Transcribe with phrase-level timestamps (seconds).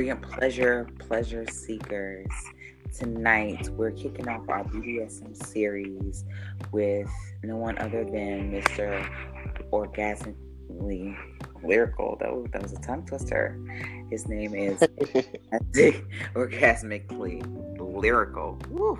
[0.00, 2.26] Brilliant pleasure, pleasure seekers.
[2.98, 6.24] Tonight, we're kicking off our BDSM series
[6.72, 7.10] with
[7.42, 9.06] no one other than Mr.
[9.70, 11.14] Orgasmically
[11.62, 12.16] Lyrical.
[12.18, 13.60] That was, that was a tongue twister.
[14.08, 14.80] His name is
[16.34, 17.44] Orgasmically
[17.78, 18.58] Lyrical.
[18.70, 18.98] Woo.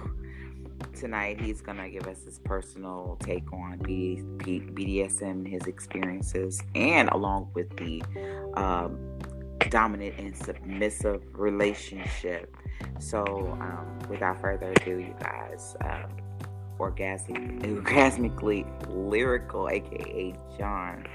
[0.95, 7.75] Tonight, he's to give us his personal take on BDSM, his experiences, and along with
[7.79, 8.03] the
[8.55, 8.99] um,
[9.69, 12.57] dominant and submissive relationship.
[12.99, 13.25] So,
[13.61, 16.11] um, without further ado, you guys, um,
[16.79, 21.07] orgasmic, orgasmically lyrical, aka John.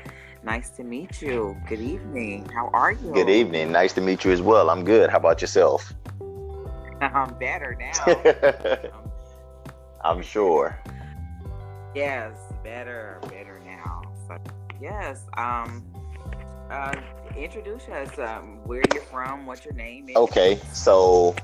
[0.43, 1.57] Nice to meet you.
[1.67, 2.47] Good evening.
[2.53, 3.11] How are you?
[3.13, 3.71] Good evening.
[3.71, 4.69] Nice to meet you as well.
[4.69, 5.09] I'm good.
[5.09, 5.91] How about yourself?
[7.02, 8.91] I'm better now.
[10.03, 10.80] I'm sure.
[11.95, 14.03] Yes, better, better now.
[14.27, 14.37] So,
[14.80, 15.23] yes.
[15.35, 15.83] Um.
[16.69, 16.94] Uh,
[17.38, 18.17] introduce us.
[18.17, 19.45] Um, where you're from?
[19.45, 20.09] What's your name?
[20.09, 20.16] Is.
[20.16, 21.35] Okay, so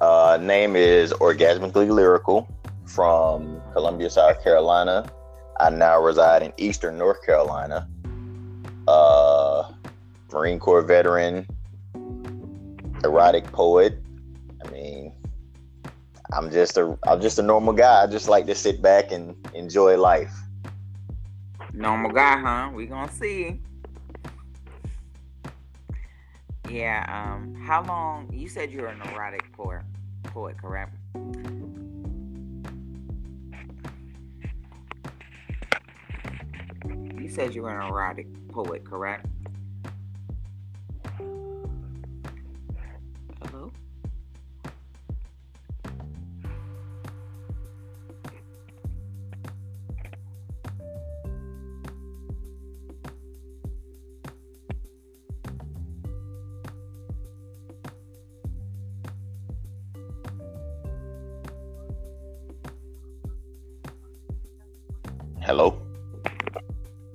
[0.00, 2.48] uh, name is Orgasmically Lyrical
[2.84, 5.10] from Columbia, South Carolina.
[5.58, 7.88] I now reside in Eastern North Carolina.
[8.86, 9.72] Uh,
[10.32, 11.46] Marine Corps veteran,
[13.04, 13.98] erotic poet.
[14.64, 15.12] I mean,
[16.32, 18.02] I'm just a I'm just a normal guy.
[18.02, 20.34] I just like to sit back and enjoy life.
[21.72, 22.70] Normal guy, huh?
[22.74, 23.60] We gonna see.
[26.68, 27.04] Yeah.
[27.08, 27.54] Um.
[27.54, 28.30] How long?
[28.32, 29.82] You said you're an erotic poet,
[30.24, 30.96] poet, correct?
[37.18, 39.26] You said you were an erotic poet, correct?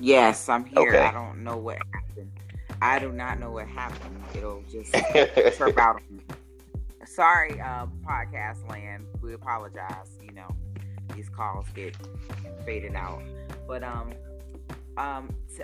[0.10, 0.90] Yes, I'm here.
[0.90, 0.98] Okay.
[0.98, 2.32] I don't know what happened.
[2.82, 4.24] I do not know what happened.
[4.34, 4.92] It'll just
[5.56, 6.24] trip out on me.
[7.06, 9.06] Sorry, uh, podcast land.
[9.22, 10.18] We apologize.
[10.24, 10.56] You know,
[11.16, 11.96] these calls get
[12.66, 13.22] faded out.
[13.68, 14.14] But um,
[14.98, 15.64] um, t-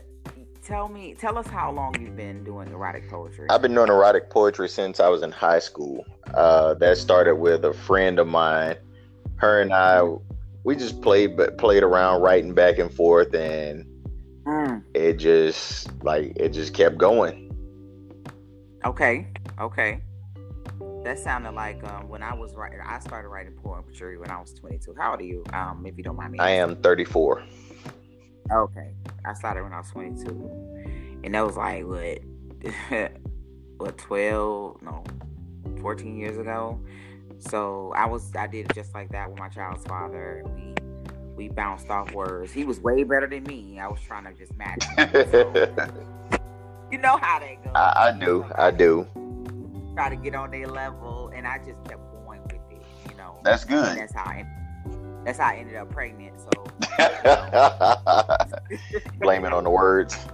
[0.63, 3.47] tell me, tell us how long you've been doing erotic poetry.
[3.49, 6.05] I've been doing erotic poetry since I was in high school.
[6.35, 8.75] Uh, that started with a friend of mine.
[9.37, 10.03] Her and I
[10.63, 13.85] we just played but played around writing back and forth and
[14.45, 14.83] mm.
[14.93, 17.51] it just like it just kept going.
[18.85, 19.27] Okay
[19.59, 20.01] okay.
[21.03, 24.55] That sounded like um, when i was writing i started writing poetry when i was
[24.55, 27.43] 22 how old are you um, if you don't mind me i am 34
[28.51, 28.91] okay
[29.23, 30.29] i started when i was 22
[31.23, 32.19] and that was like what
[33.77, 35.03] what 12 no
[35.81, 36.79] 14 years ago?
[37.39, 40.43] So I was I did it just like that with my child's father.
[40.55, 40.73] We
[41.35, 42.51] we bounced off words.
[42.51, 43.79] He was way better than me.
[43.79, 44.83] I was trying to just match.
[44.97, 45.51] Him, so.
[46.91, 47.73] you know how that goes.
[47.75, 48.45] I, I do.
[48.55, 49.07] I do.
[49.95, 52.61] Try to get on their level, and I just kept going with it.
[53.09, 53.39] You know.
[53.43, 53.85] That's good.
[53.85, 54.45] And that's how I.
[55.25, 56.39] That's how I ended up pregnant.
[56.39, 56.49] So.
[59.19, 60.17] Blame it on the words.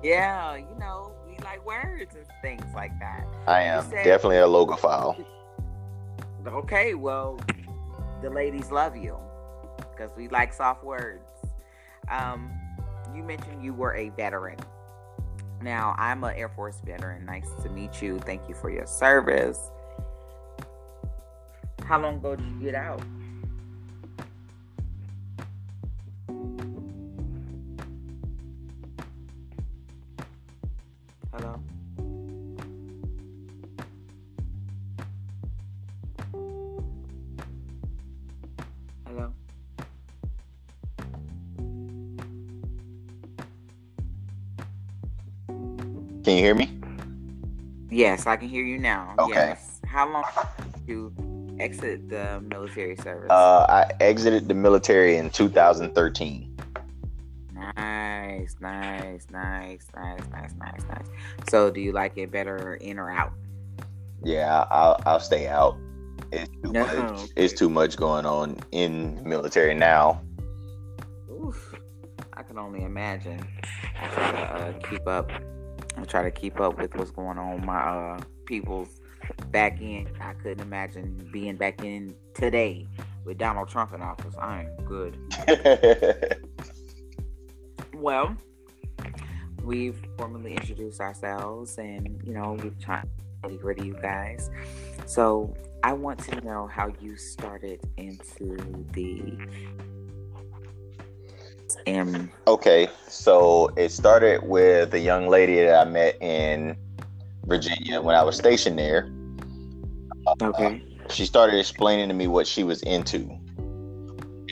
[0.00, 3.26] Yeah, you know, we like words and things like that.
[3.48, 5.24] I am said, definitely a logophile.
[6.46, 7.40] Okay, well,
[8.22, 9.18] the ladies love you
[9.98, 11.24] because we like soft words.
[12.10, 12.50] Um,
[13.14, 14.58] you mentioned you were a veteran.
[15.60, 17.26] Now, I'm an Air Force veteran.
[17.26, 18.18] Nice to meet you.
[18.20, 19.58] Thank you for your service.
[21.84, 23.02] How long ago did you get out?
[46.38, 46.70] You hear me?
[47.90, 49.14] Yes, I can hear you now.
[49.18, 49.34] Okay.
[49.34, 49.80] Yes.
[49.86, 50.24] How long
[50.76, 51.12] did you
[51.58, 53.30] exit the military service?
[53.30, 56.56] Uh, I exited the military in 2013.
[57.54, 61.06] Nice, nice, nice, nice, nice, nice, nice.
[61.48, 63.32] So, do you like it better in or out?
[64.22, 65.76] Yeah, I'll I'll stay out.
[66.32, 66.84] It's too no.
[66.84, 67.30] much.
[67.36, 70.22] It's too much going on in military now.
[71.30, 71.74] Oof,
[72.34, 73.46] I can only imagine.
[74.00, 75.30] I try to uh, keep up
[75.98, 79.00] I try to keep up with what's going on my uh, people's
[79.50, 80.08] back in.
[80.20, 82.86] I couldn't imagine being back in today
[83.24, 84.34] with Donald Trump in office.
[84.40, 85.18] I am good.
[87.94, 88.36] well,
[89.62, 93.08] we've formally introduced ourselves, and you know we've tried
[93.44, 94.50] to gritty you guys.
[95.06, 98.56] So I want to know how you started into
[98.92, 99.36] the.
[101.86, 106.76] Um, okay, so it started with a young lady that I met in
[107.44, 109.12] Virginia when I was stationed there.
[110.42, 110.82] Okay.
[110.82, 113.28] Uh, she started explaining to me what she was into,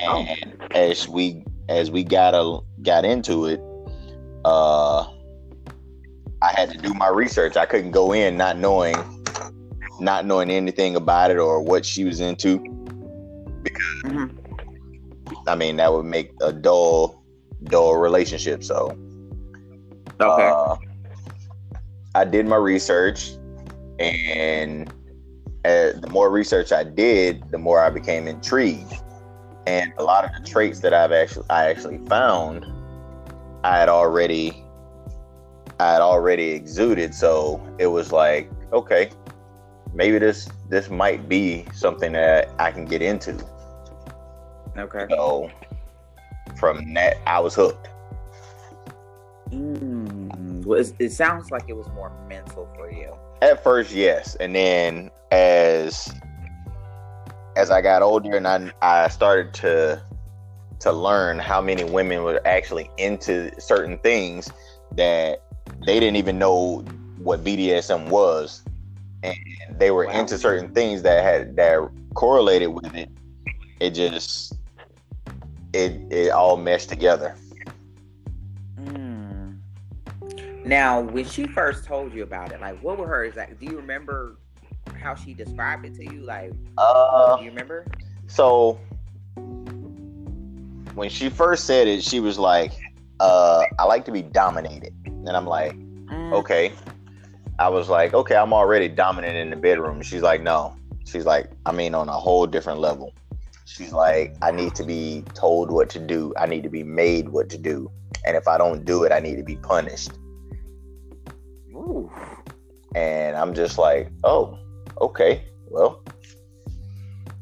[0.03, 0.27] oh.
[0.29, 0.67] and oh.
[0.75, 3.61] as we as we got a, got into it,
[4.45, 5.01] uh,
[6.43, 7.57] I had to do my research.
[7.57, 8.95] I couldn't go in not knowing
[10.01, 12.59] not knowing anything about it or what she was into
[13.63, 14.46] because mm-hmm.
[15.47, 17.23] I mean that would make a dull
[17.65, 18.63] dull relationship.
[18.65, 18.97] So
[20.21, 20.49] okay.
[20.49, 20.77] Uh,
[22.15, 23.33] I did my research
[23.99, 24.89] and
[25.65, 28.95] uh, the more research I did, the more I became intrigued.
[29.67, 32.65] And a lot of the traits that I've actually I actually found
[33.65, 34.63] I had already
[35.81, 37.15] I had already exuded.
[37.15, 39.11] So it was like, okay,
[39.93, 43.37] maybe this this might be something that I can get into.
[44.79, 45.07] Okay.
[45.11, 45.51] So
[46.59, 47.89] from that, I was hooked.
[49.51, 53.15] Mm, well, it sounds like it was more mental for you.
[53.43, 56.13] At first, yes, and then as
[57.57, 60.03] as I got older and I I started to
[60.81, 64.51] to learn how many women were actually into certain things
[64.93, 65.43] that
[65.87, 66.81] they didn't even know
[67.19, 68.63] what BDSM was,
[69.23, 69.37] and
[69.79, 70.21] they were wow.
[70.21, 73.11] into certain things that had that correlated with it.
[73.81, 74.56] It just
[75.77, 77.37] it it all meshed together.
[78.81, 79.59] Mm.
[80.65, 83.61] Now, when she first told you about it, like what were her exact?
[83.61, 84.39] Do you remember
[85.01, 86.23] how she described it to you?
[86.23, 87.87] Like, uh, do you remember?
[88.27, 88.81] So
[90.95, 92.73] when she first said it, she was like,
[93.21, 96.33] uh, "I like to be dominated," and I'm like, mm.
[96.33, 96.73] "Okay."
[97.59, 101.51] I was like, "Okay, I'm already dominant in the bedroom." She's like, "No." She's like,
[101.65, 103.13] "I mean, on a whole different level."
[103.67, 106.33] She's like, "I need to be told what to do.
[106.39, 107.91] I need to be made what to do,
[108.25, 110.13] and if I don't do it, I need to be punished."
[111.75, 112.09] Ooh.
[112.95, 114.57] And I'm just like, "Oh,
[115.01, 116.01] okay, well,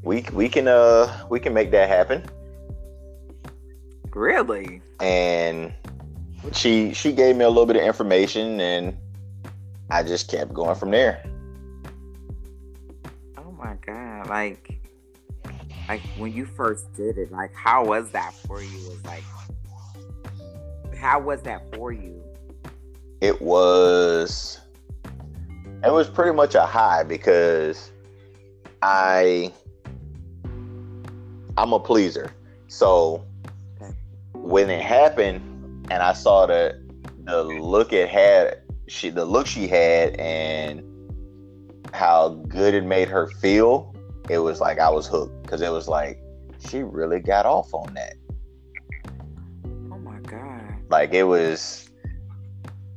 [0.02, 2.24] we we can uh we can make that happen."
[4.14, 4.80] Really?
[5.00, 5.74] And
[6.52, 8.96] she she gave me a little bit of information and
[9.90, 11.22] I just kept going from there.
[13.36, 14.30] Oh my god.
[14.30, 14.73] Like
[15.88, 18.88] like when you first did it, like how was that for you?
[18.88, 19.24] Was like
[20.96, 22.22] how was that for you?
[23.20, 24.60] It was
[25.84, 27.92] it was pretty much a high because
[28.82, 29.52] I
[31.56, 32.32] I'm a pleaser.
[32.68, 33.24] So
[34.32, 36.82] when it happened and I saw the
[37.24, 40.82] the look it had she the look she had and
[41.92, 43.93] how good it made her feel,
[44.28, 46.20] it was like I was hooked because it was like
[46.68, 48.14] she really got off on that.
[49.92, 50.76] Oh my god!
[50.88, 51.90] Like it was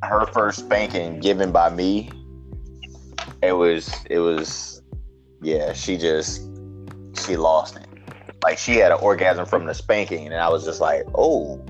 [0.03, 2.11] her first spanking given by me.
[3.41, 4.81] It was it was
[5.41, 5.73] yeah.
[5.73, 6.41] She just
[7.15, 7.87] she lost it
[8.43, 11.63] like she had an orgasm from the spanking, and I was just like, oh.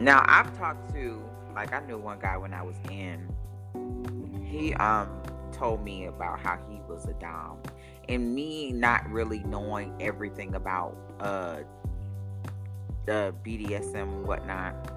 [0.00, 1.22] Now I've talked to
[1.54, 3.28] like I knew one guy when I was in.
[4.54, 5.08] He um
[5.52, 7.58] told me about how he was a dom,
[8.08, 11.60] and me not really knowing everything about uh
[13.06, 14.92] the BDSM whatnot.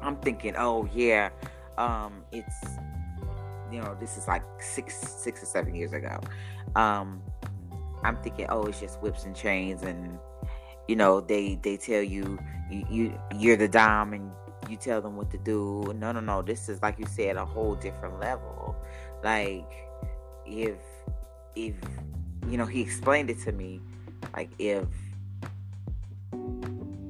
[0.00, 1.30] I'm thinking, oh yeah,
[1.78, 2.56] um, it's
[3.70, 6.20] you know, this is like six, six or seven years ago.
[6.74, 7.22] Um,
[8.04, 10.18] I'm thinking, oh, it's just whips and chains, and
[10.88, 12.38] you know, they they tell you
[12.70, 14.30] you, you you're the dom, and
[14.72, 15.92] you tell them what to do.
[15.96, 16.42] No, no, no.
[16.42, 18.74] This is like you said, a whole different level.
[19.22, 19.70] Like
[20.46, 20.78] if
[21.54, 21.76] if
[22.48, 23.80] you know, he explained it to me,
[24.34, 24.86] like if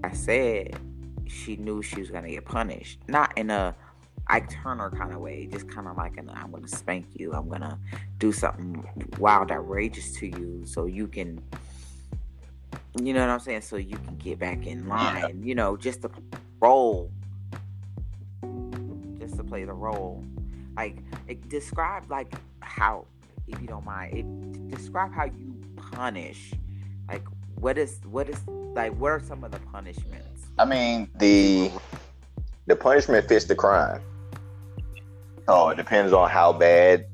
[0.04, 0.78] I said
[1.26, 3.74] she knew she was gonna get punished, not in a
[4.28, 7.32] Ike Turner kind of way, just kind of like, an, I'm to spank you.
[7.32, 7.78] I'm to
[8.18, 8.84] do something
[9.18, 11.42] wild, outrageous to you so you can,
[13.00, 13.62] you know what I'm saying?
[13.62, 16.10] So you can get back in line, you know, just to
[16.60, 17.21] roll, just to
[19.52, 20.24] play the role.
[20.78, 20.96] Like,
[21.28, 23.04] it, describe, like, how,
[23.46, 26.52] if you don't mind, it, describe how you punish.
[27.06, 27.22] Like,
[27.56, 30.46] what is, what is, like, what are some of the punishments?
[30.58, 31.70] I mean, the,
[32.66, 34.00] the punishment fits the crime.
[35.48, 37.06] Oh, it depends on how bad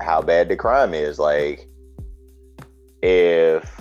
[0.00, 1.18] how bad the crime is.
[1.18, 1.68] Like
[3.02, 3.80] if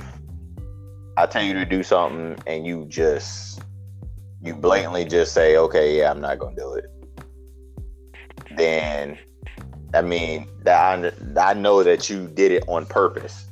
[1.15, 3.61] I tell you to do something and you just
[4.47, 6.85] you blatantly just say, okay, yeah, I'm not gonna do it,
[8.55, 9.17] then
[9.93, 10.77] I mean that
[11.37, 13.45] I, I know that you did it on purpose.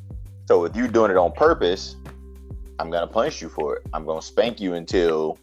[0.48, 1.98] So if you're doing it on purpose,
[2.80, 3.84] I'm gonna punish you for it.
[3.94, 5.38] I'm gonna spank you until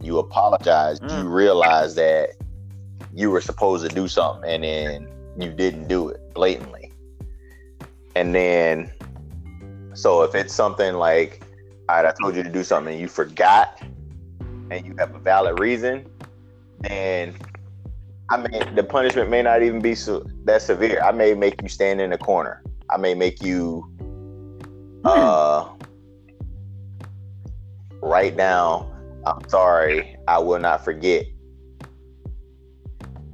[0.00, 1.00] you apologize.
[1.00, 1.22] Mm.
[1.22, 2.30] You realize that
[3.12, 5.08] you were supposed to do something and then
[5.38, 6.92] you didn't do it blatantly.
[8.14, 8.92] And then
[9.94, 11.42] so if it's something like,
[11.88, 13.82] all right, I told you to do something and you forgot
[14.70, 16.06] and you have a valid reason,
[16.80, 17.36] then
[18.30, 21.00] I mean the punishment may not even be so that severe.
[21.02, 22.62] I may make you stand in a corner.
[22.90, 23.82] I may make you
[25.02, 25.06] hmm.
[25.06, 25.68] uh
[28.02, 28.86] write down
[29.26, 31.26] I'm sorry, I will not forget.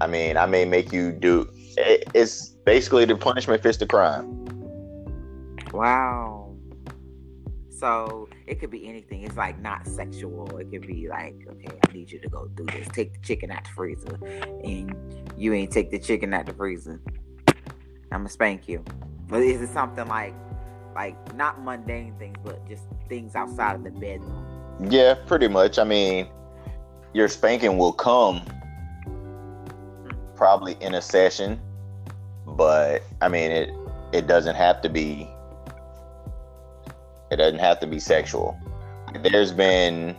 [0.01, 4.45] I mean, I may make you do it's basically the punishment fits the crime.
[5.73, 6.55] Wow.
[7.71, 9.23] So it could be anything.
[9.23, 10.57] It's like not sexual.
[10.59, 12.87] It could be like, okay, I need you to go do this.
[12.89, 14.19] Take the chicken out the freezer,
[14.65, 14.95] and
[15.37, 17.01] you ain't take the chicken out the freezer.
[18.13, 18.85] I'm gonna spank you.
[19.29, 20.35] But is it something like,
[20.95, 24.47] like not mundane things, but just things outside of the bedroom?
[24.89, 25.79] Yeah, pretty much.
[25.79, 26.29] I mean,
[27.13, 28.43] your spanking will come
[30.37, 31.61] probably in a session,
[32.47, 33.71] but I mean it.
[34.13, 35.29] It doesn't have to be
[37.31, 38.59] it doesn't have to be sexual.
[39.23, 40.17] There's been,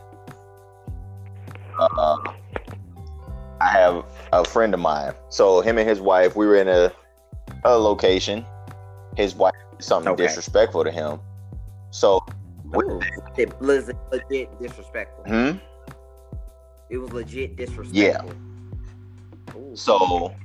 [1.80, 2.18] uh,
[3.62, 5.14] I have a friend of mine.
[5.30, 6.92] So him and his wife, we were in a,
[7.64, 8.46] a location.
[9.16, 10.24] His wife did something okay.
[10.24, 11.20] disrespectful to him.
[11.92, 12.24] So
[12.76, 13.02] Ooh,
[13.38, 15.24] it was legit disrespectful.
[15.26, 15.58] Hmm?
[16.90, 18.34] It was legit disrespectful.
[19.56, 19.56] Yeah.
[19.56, 19.76] Ooh.
[19.76, 20.36] So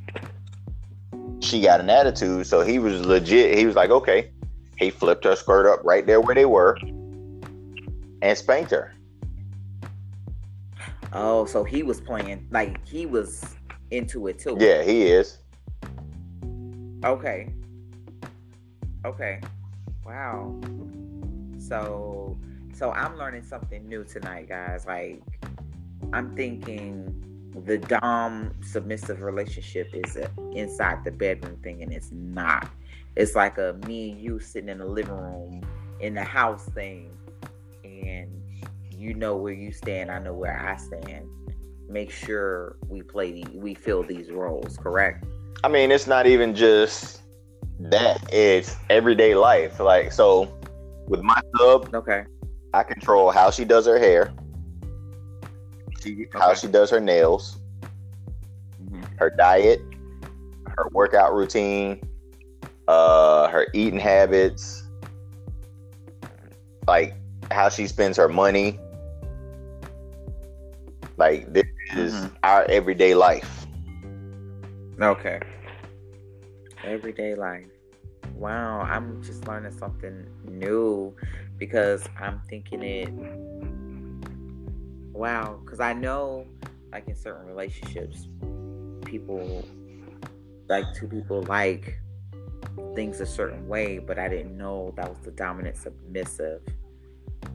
[1.40, 2.46] she got an attitude.
[2.46, 3.58] So he was legit.
[3.58, 4.30] He was like, okay,
[4.76, 6.76] he flipped her skirt up right there where they were
[8.22, 8.94] and spanked her.
[11.12, 13.44] Oh, so he was playing like he was
[13.90, 14.56] into it too.
[14.58, 15.38] Yeah, he is.
[17.04, 17.52] Okay.
[19.04, 19.40] Okay.
[20.06, 20.58] Wow.
[21.58, 22.38] So
[22.72, 24.86] so I'm learning something new tonight, guys.
[24.86, 25.20] Like
[26.12, 27.18] I'm thinking
[27.66, 32.70] the dom submissive relationship is a inside the bedroom thing and it's not
[33.16, 35.62] it's like a me and you sitting in the living room
[36.00, 37.10] in the house thing
[37.84, 38.30] and
[38.90, 41.28] you know where you stand i know where i stand.
[41.88, 45.26] Make sure we play the, we fill these roles correct?
[45.62, 47.20] I mean it's not even just
[47.80, 49.78] that it's everyday life.
[49.78, 50.56] Like so
[51.06, 52.24] with my sub okay.
[52.72, 54.32] I control how she does her hair.
[56.00, 56.26] She, okay.
[56.32, 57.58] how she does her nails.
[58.82, 59.02] Mm-hmm.
[59.18, 59.82] her diet.
[60.66, 62.00] Her workout routine
[62.92, 64.84] uh, her eating habits,
[66.86, 67.14] like
[67.50, 68.78] how she spends her money.
[71.16, 71.64] Like this
[71.96, 72.34] is mm-hmm.
[72.42, 73.66] our everyday life.
[75.00, 75.40] Okay.
[76.84, 77.66] Everyday life.
[78.34, 81.14] Wow, I'm just learning something new
[81.56, 83.08] because I'm thinking it.
[85.12, 86.46] Wow, because I know,
[86.90, 88.26] like in certain relationships,
[89.04, 89.64] people,
[90.68, 92.01] like two people, like
[92.94, 96.60] things a certain way, but I didn't know that was the dominant submissive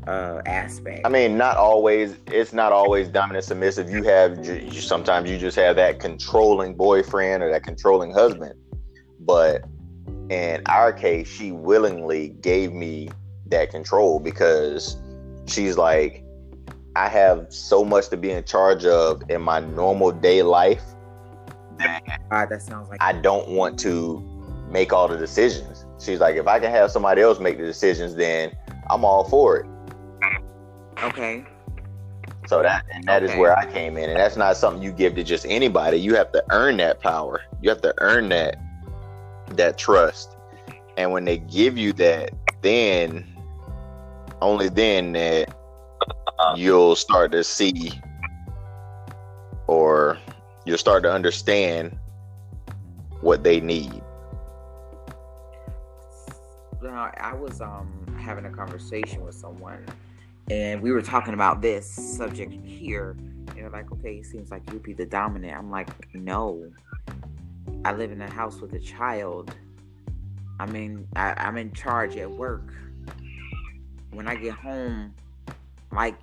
[0.08, 1.06] uh, aspect.
[1.06, 2.16] I mean, not always.
[2.28, 3.90] It's not always dominant submissive.
[3.90, 8.54] You have you, sometimes you just have that controlling boyfriend or that controlling husband.
[9.20, 9.66] But
[10.30, 13.10] in our case, she willingly gave me
[13.48, 14.98] that control because
[15.46, 16.24] she's like,
[16.96, 20.84] I have so much to be in charge of in my normal day life.
[21.78, 24.37] That, uh, that sounds like I don't want to
[24.70, 25.86] make all the decisions.
[26.00, 28.52] She's like, if I can have somebody else make the decisions, then
[28.90, 29.66] I'm all for it.
[31.04, 31.46] Okay.
[32.48, 33.34] So that and that okay.
[33.34, 35.98] is where I came in, and that's not something you give to just anybody.
[35.98, 37.42] You have to earn that power.
[37.62, 38.58] You have to earn that
[39.56, 40.36] that trust.
[40.96, 42.32] And when they give you that,
[42.62, 43.26] then
[44.42, 45.54] only then that
[46.56, 47.92] you'll start to see
[49.68, 50.18] or
[50.66, 51.98] you'll start to understand
[53.22, 54.02] what they need
[56.82, 59.86] you know, I was um having a conversation with someone,
[60.50, 63.12] and we were talking about this subject here.
[63.12, 66.72] And they're like, "Okay, it seems like you'd be the dominant." I'm like, "No,
[67.86, 69.56] I live in a house with a child.
[70.60, 72.74] I mean, I, I'm in charge at work.
[74.12, 75.14] When I get home,
[75.92, 76.18] like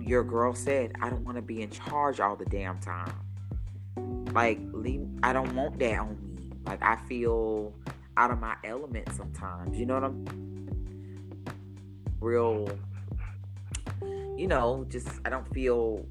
[0.00, 3.12] your girl said, I don't want to be in charge all the damn time.
[4.32, 5.06] Like, leave.
[5.22, 6.50] I don't want that on me.
[6.66, 7.72] Like, I feel."
[8.16, 9.78] Out of my element sometimes.
[9.78, 10.24] You know what I'm
[12.20, 12.68] real
[14.36, 16.04] you know, just I don't feel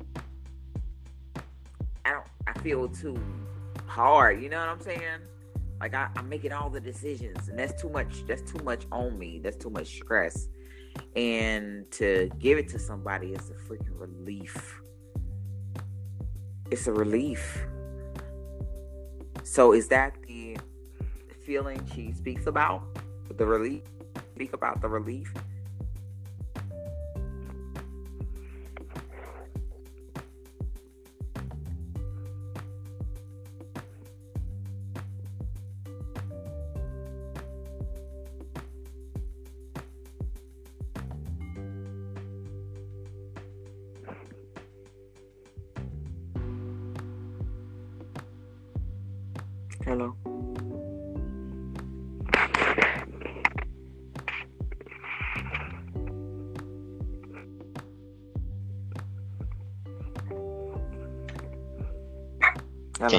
[2.03, 3.19] I don't I feel too
[3.85, 5.19] hard, you know what I'm saying?
[5.79, 9.17] Like I, I'm making all the decisions and that's too much that's too much on
[9.17, 9.39] me.
[9.43, 10.47] That's too much stress.
[11.15, 14.81] And to give it to somebody is a freaking relief.
[16.71, 17.65] It's a relief.
[19.43, 20.54] So is that the
[21.45, 22.83] feeling she speaks about?
[23.37, 23.83] The relief?
[24.33, 25.31] Speak about the relief?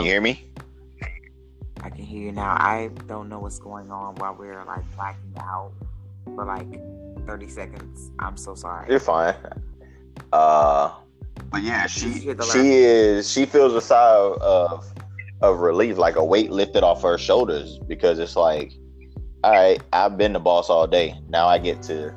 [0.06, 0.48] You hear me?
[1.80, 2.52] I can hear you now.
[2.52, 5.72] I don't know what's going on while we're like blacking out
[6.34, 6.66] for like
[7.26, 8.10] 30 seconds.
[8.18, 8.88] I'm so sorry.
[8.88, 9.34] You're fine.
[10.32, 10.92] Uh,
[11.50, 14.84] but yeah, she she is she feels a sigh of
[15.42, 18.72] of relief, like a weight lifted off her shoulders, because it's like,
[19.44, 21.14] all right, I've been the boss all day.
[21.28, 22.14] Now I get to,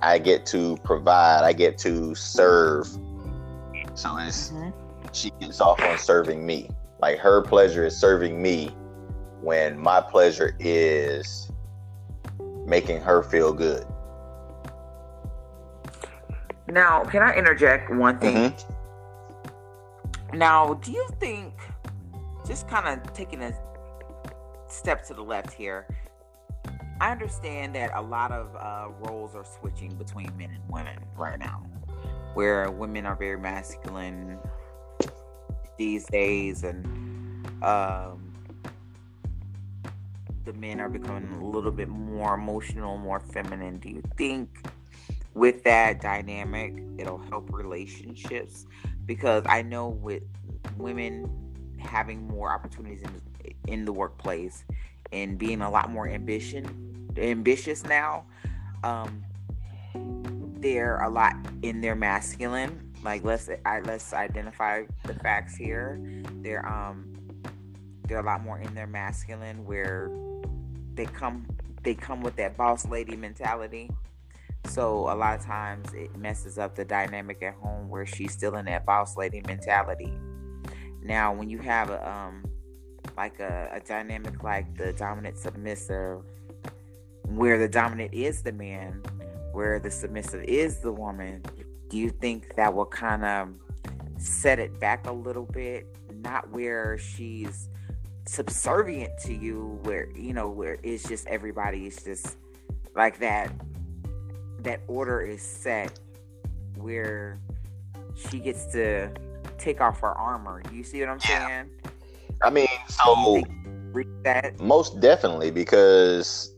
[0.00, 1.44] I get to provide.
[1.44, 2.86] I get to serve.
[3.94, 4.70] So it's mm-hmm.
[5.12, 6.70] she gets off on serving me.
[7.04, 8.68] Like her pleasure is serving me,
[9.42, 11.50] when my pleasure is
[12.64, 13.84] making her feel good.
[16.66, 18.52] Now, can I interject one thing?
[18.52, 20.38] Mm-hmm.
[20.38, 21.52] Now, do you think
[22.46, 23.52] just kind of taking a
[24.68, 25.86] step to the left here.
[27.02, 31.38] I understand that a lot of uh, roles are switching between men and women right
[31.38, 31.66] now,
[32.32, 34.38] where women are very masculine
[35.76, 36.86] these days, and
[37.64, 38.32] um,
[40.44, 43.78] the men are becoming a little bit more emotional, more feminine.
[43.78, 44.66] Do you think
[45.34, 48.66] with that dynamic, it'll help relationships?
[49.06, 50.22] Because I know with
[50.76, 51.30] women
[51.78, 54.64] having more opportunities in, in the workplace
[55.12, 58.24] and being a lot more ambition ambitious now
[58.82, 59.22] um,
[60.58, 66.00] they're a lot in their masculine like let's I, let's identify the facts here
[66.42, 67.13] they're um
[68.06, 70.10] they're a lot more in their masculine where
[70.94, 71.46] they come
[71.82, 73.90] they come with that boss lady mentality
[74.66, 78.56] so a lot of times it messes up the dynamic at home where she's still
[78.56, 80.12] in that boss lady mentality
[81.04, 82.44] now, when you have a um
[83.16, 86.22] like a, a dynamic like the dominant submissive,
[87.26, 89.02] where the dominant is the man,
[89.52, 91.44] where the submissive is the woman,
[91.88, 93.50] do you think that will kind of
[94.16, 95.86] set it back a little bit?
[96.22, 97.68] Not where she's
[98.26, 102.36] subservient to you, where you know where it's just everybody is just
[102.94, 103.50] like that.
[104.60, 105.98] That order is set
[106.76, 107.38] where
[108.16, 109.10] she gets to
[109.58, 110.62] take off her armor.
[110.72, 111.46] You see what I'm yeah.
[111.46, 111.70] saying?
[112.42, 113.42] I mean, so
[114.24, 116.54] that most definitely because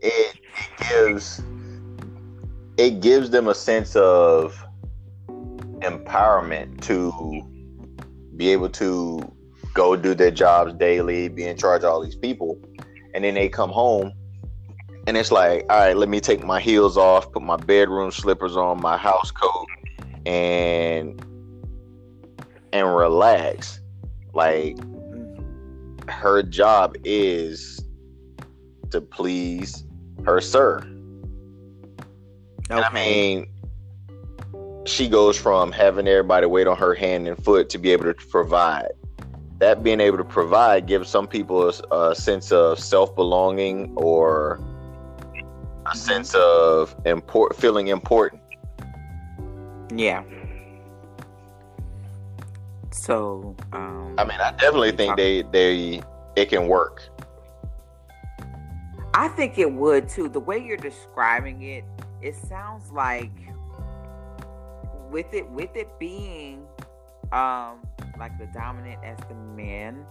[0.00, 1.42] it, it gives
[2.76, 4.56] it gives them a sense of
[5.80, 7.42] empowerment to
[8.36, 9.20] be able to
[9.74, 12.58] go do their jobs daily, be in charge of all these people,
[13.14, 14.12] and then they come home
[15.08, 18.58] and it's like, all right, let me take my heels off, put my bedroom slippers
[18.58, 19.66] on, my house coat,
[20.26, 21.18] and
[22.74, 23.80] and relax.
[24.34, 24.76] Like
[26.10, 27.80] her job is
[28.90, 29.86] to please
[30.26, 30.82] her sir.
[32.70, 32.82] Okay.
[32.82, 33.46] I mean,
[34.84, 38.14] she goes from having everybody wait on her hand and foot to be able to
[38.28, 38.90] provide.
[39.58, 44.60] That being able to provide gives some people a, a sense of self belonging or
[45.90, 48.42] a sense of import feeling important.
[49.94, 50.22] Yeah.
[52.92, 56.02] So, um, I mean, I definitely think they they
[56.36, 57.08] it can work.
[59.14, 60.28] I think it would too.
[60.28, 61.84] The way you're describing it,
[62.22, 63.32] it sounds like
[65.10, 66.66] with it with it being
[67.32, 67.80] um
[68.18, 70.04] like the dominant as the man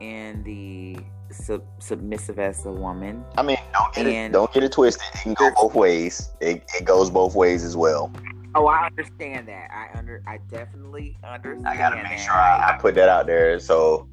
[0.00, 0.98] and the
[1.30, 3.24] sub- submissive as the woman.
[3.36, 5.02] I mean, don't get and it don't get it twisted.
[5.14, 6.30] It can go both ways.
[6.40, 8.12] It, it goes both ways as well.
[8.54, 9.70] Oh, I understand that.
[9.72, 11.66] I under, I definitely understand.
[11.66, 14.08] I gotta make sure I, I, put that out there so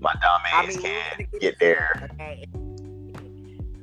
[0.00, 2.08] my dumb I mean, can get, get there.
[2.12, 2.44] Okay.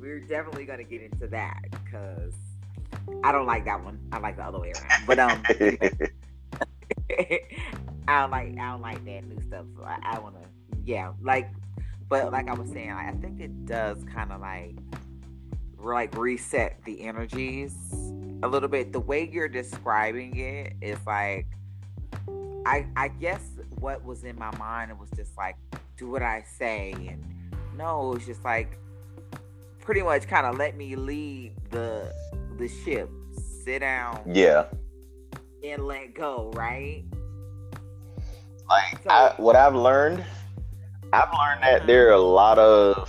[0.00, 2.34] We're definitely gonna get into that because
[3.24, 3.98] I don't like that one.
[4.12, 5.06] I like the other way around.
[5.06, 5.42] But um,
[8.08, 9.66] I don't like I don't like that new stuff.
[9.76, 10.48] So I, I want to,
[10.84, 11.50] yeah, like,
[12.08, 14.76] but like I was saying, I think it does kind of like
[15.78, 17.74] like reset the energies
[18.42, 18.92] a little bit.
[18.92, 21.46] The way you're describing it is like,
[22.66, 23.42] I I guess
[23.78, 25.56] what was in my mind was just like,
[25.96, 27.24] do what I say, and
[27.76, 28.78] no, it's just like
[29.80, 32.12] pretty much kind of let me lead the
[32.58, 33.10] the ship.
[33.64, 34.20] Sit down.
[34.32, 34.66] Yeah.
[35.64, 37.04] And let go, right?
[38.68, 40.24] Like so, I, what I've learned,
[41.12, 41.86] I've learned that mm-hmm.
[41.86, 43.08] there are a lot of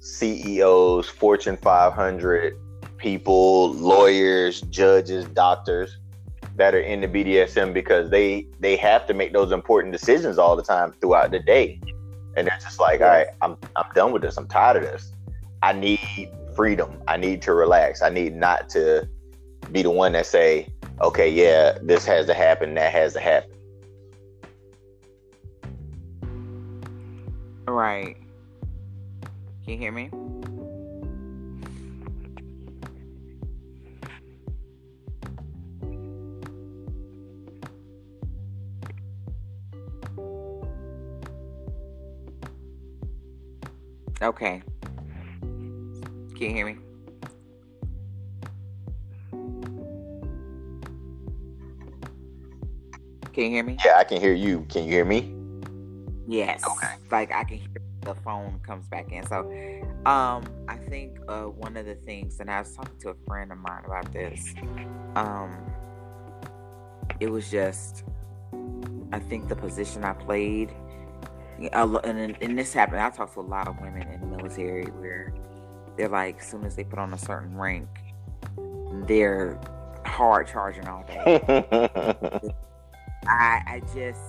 [0.00, 2.54] CEOs, Fortune 500
[2.96, 5.98] people, lawyers, judges, doctors
[6.56, 10.56] that are in the BDSM because they they have to make those important decisions all
[10.56, 11.80] the time throughout the day.
[12.36, 14.36] And they're just like, all right, I'm I'm done with this.
[14.36, 15.12] I'm tired of this.
[15.62, 17.02] I need freedom.
[17.06, 18.02] I need to relax.
[18.02, 19.08] I need not to
[19.70, 20.68] be the one that say,
[21.00, 23.50] okay, yeah, this has to happen, that has to happen.
[27.66, 28.16] Right.
[29.64, 30.10] Can you hear me?
[44.20, 44.62] Okay.
[45.40, 46.76] Can you hear me?
[53.32, 53.78] Can you hear me?
[53.84, 54.66] Yeah, I can hear you.
[54.68, 55.34] Can you hear me?
[56.26, 56.62] Yes.
[56.64, 56.94] Okay.
[57.10, 57.68] Like I can hear
[58.02, 59.26] the phone comes back in.
[59.26, 59.40] So
[60.06, 63.52] um I think uh one of the things and I was talking to a friend
[63.52, 64.54] of mine about this.
[65.16, 65.56] Um
[67.20, 68.04] it was just
[69.12, 70.72] I think the position I played
[71.72, 73.00] and, and this happened.
[73.00, 75.32] I talked to a lot of women in the military where
[75.96, 77.88] they're like, as soon as they put on a certain rank,
[79.06, 79.60] they're
[80.04, 82.40] hard charging all day.
[83.26, 84.20] I, I just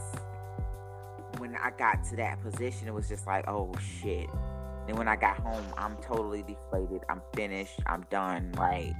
[1.39, 4.29] when I got to that position, it was just like, oh shit.
[4.87, 7.01] And when I got home, I'm totally deflated.
[7.09, 7.79] I'm finished.
[7.85, 8.51] I'm done.
[8.57, 8.93] Like.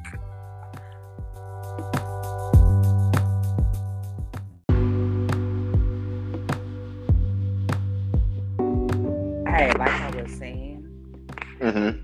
[9.48, 10.90] Hey, like I was saying,
[11.60, 12.00] mm-hmm.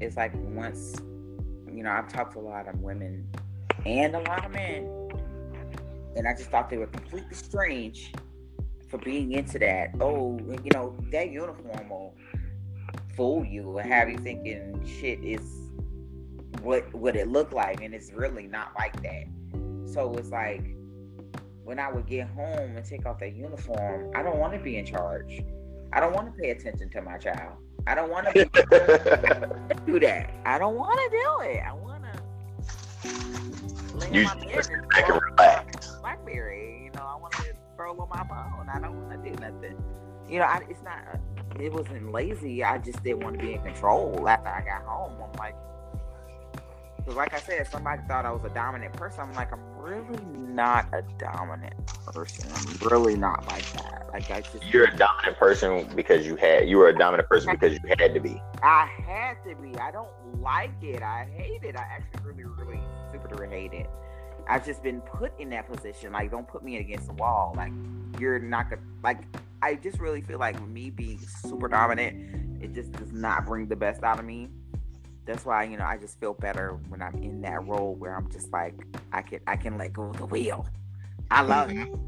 [0.00, 0.94] it's like once,
[1.72, 3.26] you know, I've talked to a lot of women
[3.84, 5.07] and a lot of men,
[6.18, 8.12] and I just thought they were completely strange
[8.90, 9.90] for being into that.
[10.00, 12.14] Oh, you know, that uniform will
[13.16, 15.70] fool you and have you thinking shit is
[16.62, 19.24] what what it looked like, and it's really not like that.
[19.86, 20.74] So it's like
[21.64, 24.76] when I would get home and take off that uniform, I don't want to be
[24.76, 25.42] in charge.
[25.92, 27.54] I don't want to pay attention to my child.
[27.86, 28.44] I don't want to
[29.86, 30.30] do that.
[30.44, 31.62] I don't want to do it.
[31.64, 32.18] I want to
[34.12, 35.57] you, my bed and relax.
[36.00, 36.84] Blackberry.
[36.84, 38.68] You know, I want to scroll on my phone.
[38.68, 39.82] I don't want to do nothing.
[40.28, 40.98] You know, I, it's not.
[41.12, 41.18] Uh,
[41.60, 42.62] it wasn't lazy.
[42.62, 44.28] I just didn't want to be in control.
[44.28, 45.54] After I got home, I'm like,
[46.98, 49.20] because like I said, somebody thought I was a dominant person.
[49.20, 51.74] I'm like, I'm really not a dominant
[52.06, 52.50] person.
[52.54, 54.10] I'm really not like that.
[54.12, 57.52] Like I just You're a dominant person because you had you were a dominant person
[57.52, 58.40] because you had to be.
[58.62, 59.74] I had to be.
[59.78, 61.02] I don't like it.
[61.02, 61.76] I hate it.
[61.76, 62.80] I actually really, really
[63.10, 63.88] super hate it.
[64.48, 66.12] I've just been put in that position.
[66.12, 67.54] Like, don't put me against the wall.
[67.56, 67.72] Like,
[68.18, 69.20] you're not gonna like
[69.60, 73.76] I just really feel like me being super dominant, it just does not bring the
[73.76, 74.48] best out of me
[75.28, 78.32] that's why you know I just feel better when I'm in that role where I'm
[78.32, 78.74] just like
[79.12, 80.66] I can I can let go of the wheel.
[81.30, 81.92] I love mm-hmm.
[81.92, 82.00] it.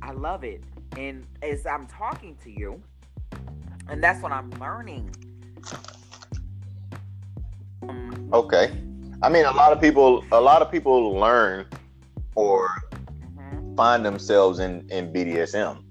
[0.00, 0.62] I love it.
[0.96, 2.80] And as I'm talking to you,
[3.88, 5.10] and that's what I'm learning.
[7.82, 8.70] Um, okay.
[9.22, 11.66] I mean, a lot of people, a lot of people learn
[12.34, 13.74] or mm-hmm.
[13.76, 15.82] find themselves in in BDSM.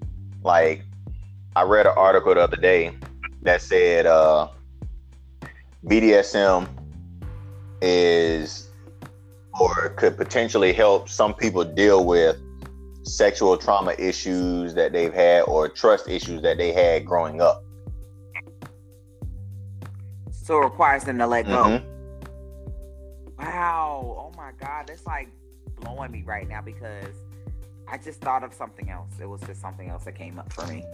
[0.42, 0.84] Like,
[1.56, 2.92] I read an article the other day
[3.42, 4.48] that said, uh,
[5.86, 6.68] BDSM
[7.82, 8.70] is
[9.58, 12.36] or could potentially help some people deal with
[13.04, 17.64] sexual trauma issues that they've had or trust issues that they had growing up.
[20.30, 21.82] So it requires them to let go.
[23.38, 24.16] Wow.
[24.18, 24.86] Oh my God.
[24.88, 25.28] That's like
[25.80, 27.14] blowing me right now because
[27.88, 29.12] I just thought of something else.
[29.20, 30.84] It was just something else that came up for me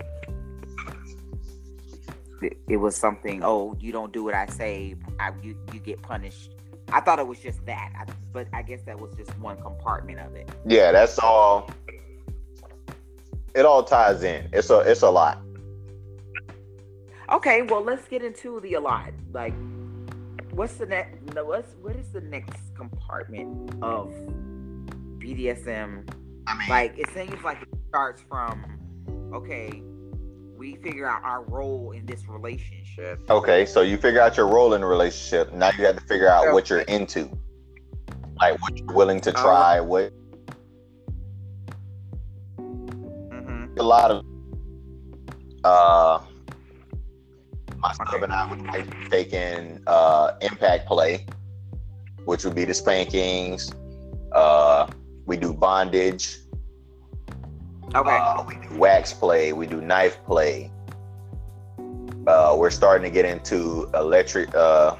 [2.69, 3.43] it, was something.
[3.45, 6.51] Oh, you don't do what I say, I, you you get punished.
[6.93, 10.19] I thought it was just that, I, but I guess that was just one compartment
[10.21, 10.49] of it.
[10.67, 11.71] Yeah, that's all.
[13.55, 14.49] It all ties in.
[14.53, 15.41] It's a it's a lot.
[17.31, 19.11] Okay, well let's get into the a lot.
[19.33, 19.55] Like,
[20.53, 21.19] what's the next?
[21.35, 24.09] What's what is the next compartment of
[25.19, 26.09] BDSM?
[26.47, 28.79] I mean, Like it seems like it starts from
[29.35, 29.83] okay,
[30.57, 33.21] we figure out our role in this relationship.
[33.31, 35.53] okay, so you figure out your role in the relationship.
[35.53, 37.31] Now you have to figure out what you're into,
[38.41, 39.43] like what you're willing to Oh.
[39.43, 39.81] try.
[39.81, 40.13] What
[42.59, 44.25] hmm a lot of
[45.65, 46.19] uh
[47.83, 48.25] my sub Okay.
[48.25, 51.27] and I would like taking uh impact play,
[52.25, 53.73] which would be the spankings.
[54.33, 54.87] Uh
[55.27, 56.39] we do bondage,
[57.95, 58.17] Okay.
[58.19, 60.71] uh, we do wax play, we do knife play.
[62.27, 64.97] Uh we're starting to get into electric uh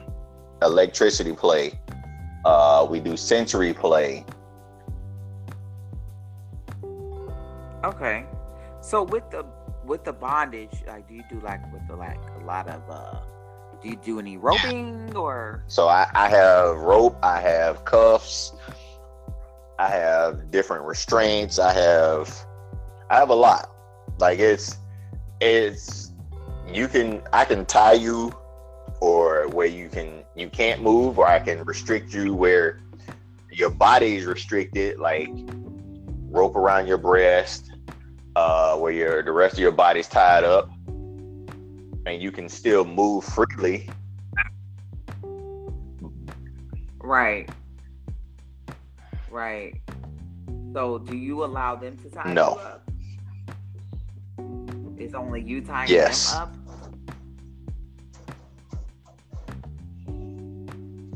[0.63, 1.79] electricity play.
[2.45, 4.25] Uh we do sensory play.
[7.85, 8.27] Okay.
[8.81, 9.45] So with the
[9.93, 13.21] with the bondage, like do you do like with the like a lot of uh
[13.83, 18.55] do you do any roping or So I, I have rope, I have cuffs,
[19.79, 22.35] I have different restraints, I have
[23.11, 23.71] I have a lot.
[24.19, 24.79] Like it's
[25.43, 26.13] it's
[26.73, 28.33] you can I can tie you
[29.03, 32.81] or where you can you can't move or I can restrict you where
[33.51, 35.29] your body is restricted, like
[36.31, 37.71] rope around your breast,
[38.37, 40.71] uh, where your the rest of your body's tied up,
[42.07, 43.89] and you can still move freely.
[47.01, 47.49] Right.
[49.31, 49.81] Right.
[50.73, 52.51] So do you allow them to tie No.
[52.51, 52.91] you up?
[54.99, 56.31] It's only you tying Yes.
[56.33, 56.57] them up?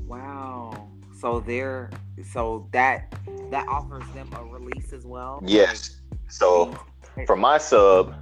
[0.06, 0.88] Wow.
[1.18, 1.90] So they're
[2.32, 3.14] so that
[3.50, 5.40] that offers them a release as well?
[5.46, 6.00] Yes.
[6.28, 6.76] So
[7.24, 8.14] for my sub,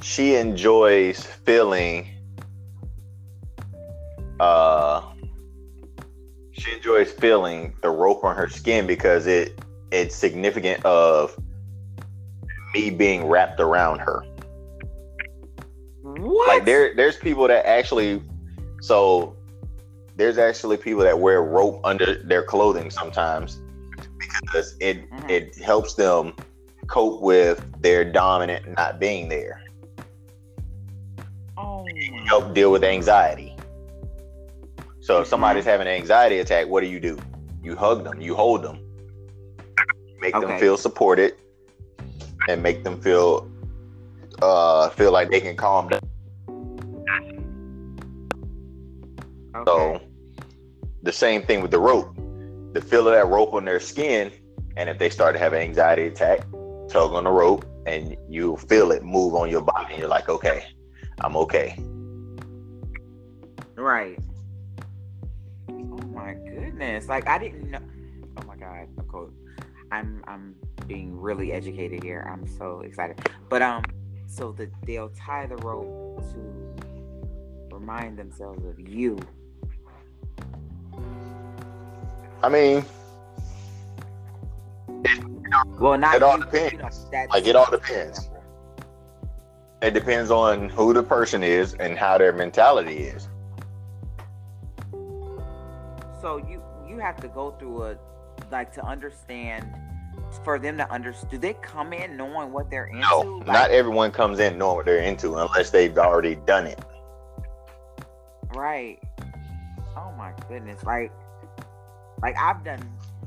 [0.00, 2.08] she enjoys feeling
[4.40, 5.02] uh
[6.52, 9.58] she enjoys feeling the rope on her skin because it
[9.92, 11.36] it's significant of
[12.74, 14.22] me being wrapped around her.
[16.02, 16.48] What?
[16.48, 18.22] Like there there's people that actually
[18.80, 19.36] so
[20.16, 23.60] there's actually people that wear rope under their clothing sometimes
[24.40, 25.30] because it Mhm.
[25.30, 26.34] it helps them
[26.92, 29.62] cope with their dominant not being there.
[31.56, 31.86] Oh
[32.26, 33.56] Help deal with anxiety.
[35.00, 37.18] So if somebody's having an anxiety attack, what do you do?
[37.62, 38.78] You hug them, you hold them,
[40.20, 41.32] make them feel supported,
[42.46, 43.50] and make them feel
[44.42, 46.00] uh feel like they can calm down.
[49.56, 49.64] Okay.
[49.66, 50.00] So
[51.02, 52.14] the same thing with the rope.
[52.74, 54.30] The feel of that rope on their skin,
[54.76, 56.40] and if they start to have an anxiety attack,
[56.92, 59.94] tug on the rope and you feel it move on your body.
[59.94, 60.66] And you're like, okay,
[61.20, 61.76] I'm okay.
[63.74, 64.18] Right.
[65.68, 67.08] Oh my goodness!
[67.08, 67.80] Like I didn't know.
[68.36, 69.30] Oh my god, Nicole.
[69.90, 70.54] I'm I'm
[70.86, 72.28] being really educated here.
[72.30, 73.18] I'm so excited.
[73.48, 73.82] But um,
[74.26, 79.18] so that they'll tie the rope to remind themselves of you.
[82.42, 82.84] I mean,
[85.78, 86.72] Well, not It all depends.
[86.72, 88.28] You know, Like, it all depends.
[89.82, 93.28] it depends on who the person is and how their mentality is.
[96.20, 97.96] So you you have to go through a
[98.50, 99.66] like to understand
[100.44, 101.30] for them to understand.
[101.30, 103.00] Do they come in knowing what they're into?
[103.00, 106.78] No, Like- not everyone comes in knowing what they're into unless they've already done it.
[108.54, 108.98] Right.
[109.96, 110.82] Oh my goodness.
[110.84, 111.10] Like
[112.22, 112.80] like I've done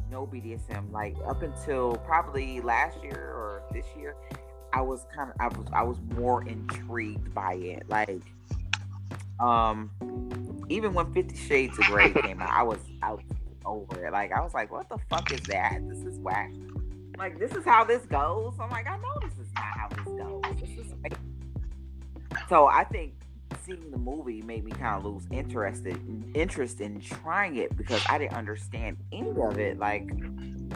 [0.09, 4.15] no BDSM like up until probably last year or this year.
[4.73, 7.83] I was kind of I was I was more intrigued by it.
[7.89, 8.21] Like
[9.39, 9.89] um
[10.69, 13.23] even when 50 Shades of Grey came out, I was out
[13.65, 14.11] over it.
[14.11, 15.79] Like I was like, what the fuck is that?
[15.87, 16.51] This is whack.
[17.17, 18.53] Like this is how this goes.
[18.59, 20.41] I'm like, I know this is not how this goes.
[20.59, 20.93] This is.
[22.49, 23.13] So I think
[23.65, 25.99] seeing the movie made me kind of lose interested
[26.35, 29.79] interest in trying it because I didn't understand any of it.
[29.79, 30.09] Like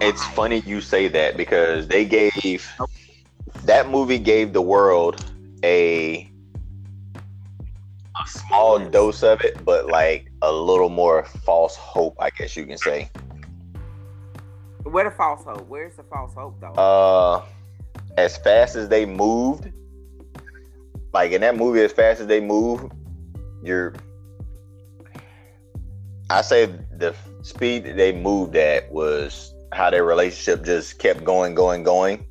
[0.02, 0.34] It's why?
[0.34, 2.68] funny you say that because they gave
[3.66, 5.24] that movie gave the world
[5.64, 6.30] a
[8.24, 8.92] a small Yes.
[8.92, 13.10] dose of it, but like a little more false hope, I guess you can say.
[14.84, 15.68] Where the false hope?
[15.68, 16.74] Where's the false hope though?
[16.74, 17.46] Uh
[18.18, 19.72] as fast as they moved,
[21.14, 22.92] like in that movie, as fast as they move,
[23.64, 23.94] you're
[26.30, 31.56] I say the speed that they moved at was how their relationship just kept going,
[31.56, 32.26] going, going.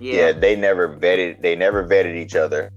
[0.00, 0.32] yeah.
[0.32, 2.72] they never vetted they never vetted each other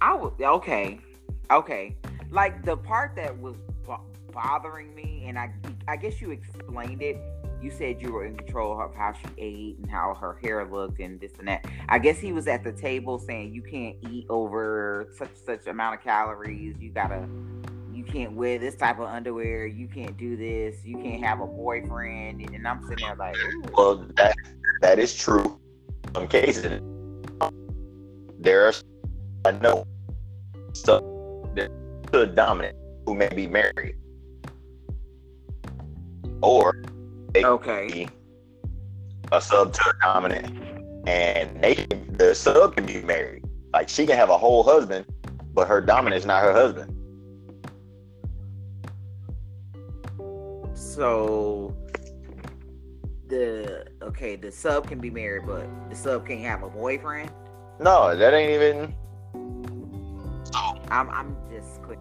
[0.00, 1.00] I would okay.
[1.50, 1.96] Okay,
[2.30, 3.56] like the part that was
[4.32, 5.50] bothering me, and I
[5.86, 7.16] I guess you explained it.
[7.60, 11.00] You said you were in control of how she ate and how her hair looked
[11.00, 11.64] and this and that.
[11.88, 15.96] I guess he was at the table saying you can't eat over such such amount
[15.96, 16.76] of calories.
[16.78, 17.28] You gotta
[17.92, 19.66] you can't wear this type of underwear.
[19.66, 20.84] You can't do this.
[20.84, 22.48] You can't have a boyfriend.
[22.54, 23.62] And I'm sitting there like, Ooh.
[23.76, 24.36] well, that
[24.82, 25.58] that is true.
[26.14, 26.80] Some cases
[28.40, 28.84] there's
[29.44, 29.84] I know
[30.74, 31.18] so
[32.12, 33.96] the dominant who may be married
[36.42, 36.82] or
[37.44, 38.08] okay.
[39.32, 40.56] A sub to a dominant
[41.06, 41.74] and they
[42.10, 43.44] the sub can be married.
[43.72, 45.06] Like she can have a whole husband
[45.54, 46.94] but her dominant is not her husband.
[50.74, 51.76] So
[53.28, 57.30] the okay the sub can be married but the sub can't have a boyfriend?
[57.80, 58.94] No that ain't even
[60.90, 61.98] i'm, I'm just quick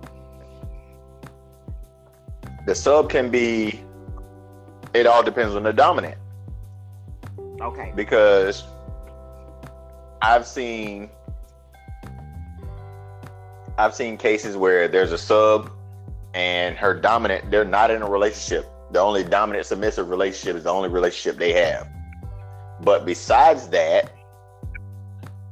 [2.66, 3.84] the sub can be
[4.98, 6.18] it all depends on the dominant.
[7.62, 7.92] Okay.
[7.96, 8.64] Because
[10.22, 11.10] I've seen
[13.78, 15.72] I've seen cases where there's a sub
[16.34, 18.66] and her dominant, they're not in a relationship.
[18.92, 21.88] The only dominant submissive relationship is the only relationship they have.
[22.82, 24.12] But besides that,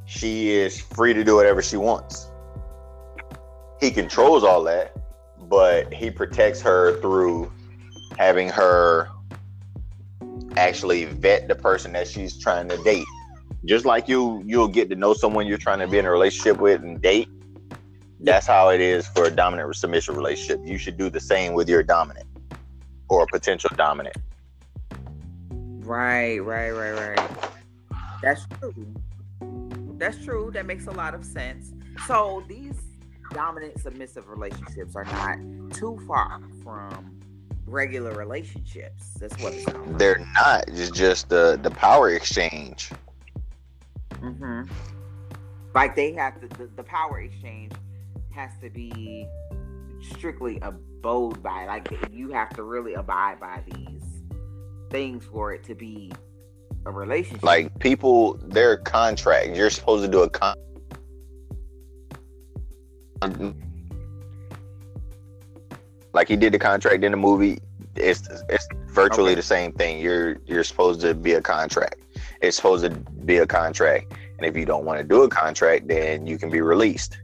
[0.06, 2.28] she is free to do whatever she wants.
[3.80, 4.96] He controls all that,
[5.50, 7.52] but he protects her through
[8.18, 9.10] having her
[10.58, 13.06] actually vet the person that she's trying to date.
[13.66, 16.58] Just like you, you'll get to know someone you're trying to be in a relationship
[16.58, 17.28] with and date.
[18.20, 20.60] That's how it is for a dominant submission relationship.
[20.64, 22.28] You should do the same with your dominant
[23.10, 24.16] or a potential dominant.
[25.86, 27.30] Right, right, right, right.
[28.22, 28.74] That's true.
[29.98, 30.52] That's true.
[30.54, 31.74] That makes a lot of sense.
[32.08, 32.82] So these
[33.34, 35.38] dominant submissive relationships are not
[35.74, 37.15] too far from
[37.66, 39.14] regular relationships.
[39.20, 39.98] That's what it sounds like.
[39.98, 40.66] They're not.
[40.68, 42.92] It's just the the power exchange.
[44.10, 44.64] Mm-hmm.
[45.74, 47.74] Like they have to the, the power exchange
[48.34, 49.28] has to be
[50.02, 51.66] strictly abode by.
[51.66, 54.04] Like you have to really abide by these
[54.90, 56.12] things for it to be
[56.86, 57.44] a relationship.
[57.44, 59.56] Like people, their contract.
[59.56, 60.56] You're supposed to do a con
[66.16, 67.60] like he did the contract in the movie.
[67.96, 69.36] It's it's virtually okay.
[69.36, 70.00] the same thing.
[70.00, 71.98] You're you're supposed to be a contract.
[72.42, 72.90] It's supposed to
[73.26, 76.50] be a contract, and if you don't want to do a contract, then you can
[76.50, 77.20] be released.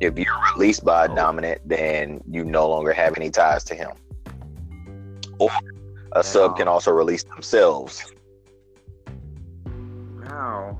[0.00, 1.14] If you're released by a oh.
[1.14, 3.90] dominant, then you no longer have any ties to him.
[5.38, 5.50] Or
[6.12, 8.12] a sub can also release themselves.
[10.24, 10.78] Wow.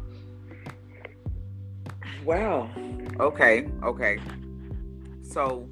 [2.25, 2.71] Wow.
[3.19, 3.69] Okay.
[3.83, 4.19] Okay.
[5.23, 5.69] So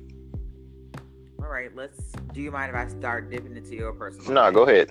[1.41, 2.13] all right, let's.
[2.33, 4.33] Do you mind if I start dipping into your personal?
[4.33, 4.91] No, go ahead.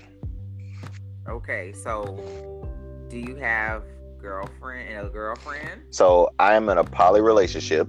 [1.28, 2.64] Okay, so
[3.10, 3.84] do you have
[4.20, 5.84] girlfriend and a girlfriend?
[5.92, 7.88] So I'm in a poly relationship.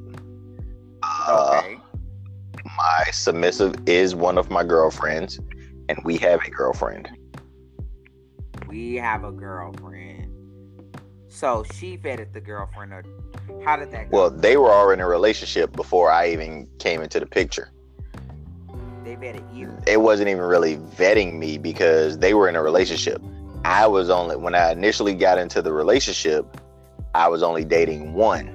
[1.29, 1.77] Okay.
[1.77, 1.97] Uh,
[2.77, 5.39] my submissive is one of my girlfriends,
[5.89, 7.09] and we have a girlfriend.
[8.67, 10.35] We have a girlfriend.
[11.29, 13.05] So she vetted the girlfriend, or
[13.65, 14.17] how did that go?
[14.17, 17.73] Well, they were all in a relationship before I even came into the picture
[19.09, 19.75] they vetted you.
[19.87, 23.23] It wasn't even really vetting me because they were in a relationship.
[23.65, 26.61] I was only when I initially got into the relationship,
[27.15, 28.55] I was only dating one.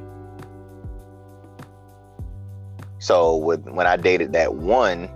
[2.99, 5.09] So with when I dated that one,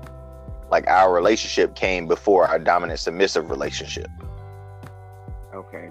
[0.72, 4.10] like our relationship came before our dominant submissive relationship.
[5.54, 5.90] Okay.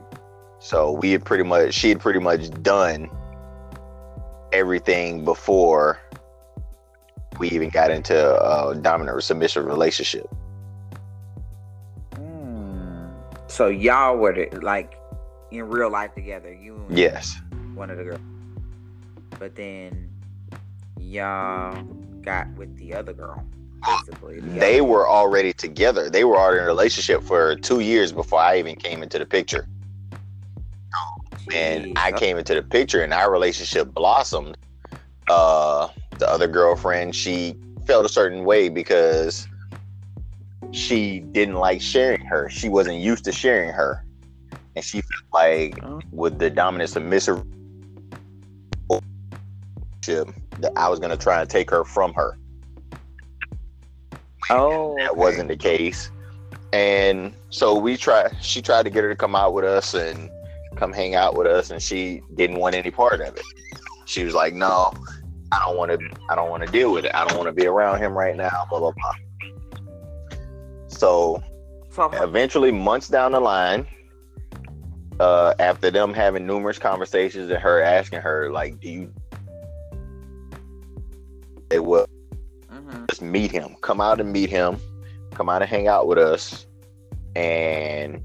[0.59, 3.09] So we had pretty much she had pretty much done
[4.53, 6.01] everything before
[7.39, 10.29] we even got into a dominant or submissive relationship.
[12.13, 13.11] Mm.
[13.49, 14.99] So y'all were like
[15.51, 17.37] in real life together, you yes,
[17.75, 18.21] one of the girls.
[19.39, 20.11] But then
[20.99, 21.83] y'all
[22.23, 23.45] got with the other girl.
[23.85, 25.13] Basically, the they were girl.
[25.13, 26.11] already together.
[26.11, 29.27] They were already in a relationship for two years before I even came into the
[29.27, 29.69] picture.
[31.49, 31.55] Jeez.
[31.55, 34.57] And I came into the picture, and our relationship blossomed.
[35.29, 37.57] Uh, the other girlfriend, she
[37.87, 39.47] felt a certain way because
[40.73, 42.49] she didn't like sharing her.
[42.49, 44.05] She wasn't used to sharing her.
[44.75, 46.01] And she felt like oh.
[46.13, 47.43] with the dominant submissive
[50.07, 50.29] ship
[50.61, 52.39] that I was gonna try and take her from her.
[54.51, 55.19] Oh that okay.
[55.19, 56.11] wasn't the case.
[56.73, 60.31] And so we tried she tried to get her to come out with us and
[60.77, 63.43] come hang out with us and she didn't want any part of it.
[64.05, 64.93] She was like, No,
[65.53, 65.99] I don't want to.
[66.29, 67.15] I don't want to deal with it.
[67.15, 68.67] I don't want to be around him right now.
[68.69, 69.15] Blah blah blah.
[70.89, 71.43] So,
[71.91, 73.87] so eventually, months down the line,
[75.21, 79.15] uh, after them having numerous conversations and her asking her like, "Do you?"
[81.69, 82.07] They will
[82.73, 83.05] mm-hmm.
[83.11, 83.77] just meet him.
[83.83, 84.79] Come out and meet him.
[85.35, 86.67] Come out and hang out with us,
[87.37, 88.23] and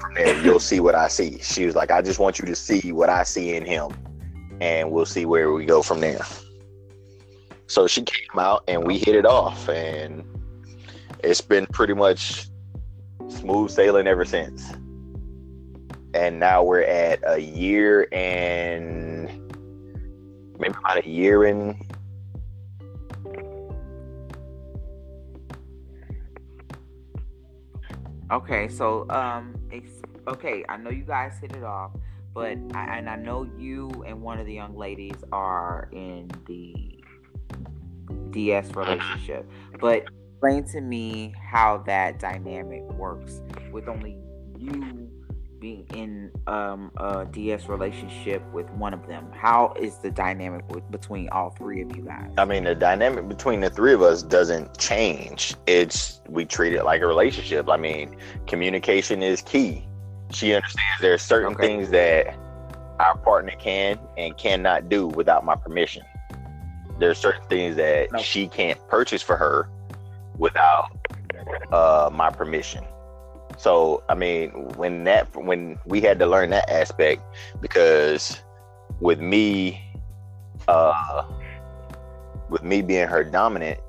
[0.00, 1.38] from there you'll see what I see.
[1.40, 3.92] She was like, "I just want you to see what I see in him."
[4.64, 6.24] And we'll see where we go from there.
[7.66, 10.24] So she came out and we hit it off, and
[11.22, 12.46] it's been pretty much
[13.28, 14.72] smooth sailing ever since.
[16.14, 19.28] And now we're at a year and
[20.58, 21.76] maybe about a year and
[28.30, 29.54] Okay, so um,
[30.26, 31.92] okay, I know you guys hit it off
[32.34, 37.02] but I, and I know you and one of the young ladies are in the
[38.30, 39.48] DS relationship,
[39.80, 43.40] but explain to me how that dynamic works
[43.72, 44.18] with only
[44.58, 45.08] you
[45.60, 49.30] being in um, a DS relationship with one of them.
[49.32, 52.30] How is the dynamic with, between all three of you guys?
[52.36, 55.54] I mean, the dynamic between the three of us doesn't change.
[55.66, 57.70] It's we treat it like a relationship.
[57.70, 58.16] I mean,
[58.46, 59.86] communication is key
[60.30, 61.66] she understands there are certain okay.
[61.66, 62.36] things that
[63.00, 66.02] our partner can and cannot do without my permission.
[66.98, 68.18] There are certain things that no.
[68.20, 69.68] she can't purchase for her
[70.38, 70.96] without
[71.72, 72.84] uh, my permission.
[73.58, 77.22] So I mean, when that when we had to learn that aspect,
[77.60, 78.40] because
[79.00, 79.82] with me,
[80.68, 81.24] uh,
[82.48, 83.80] with me being her dominant,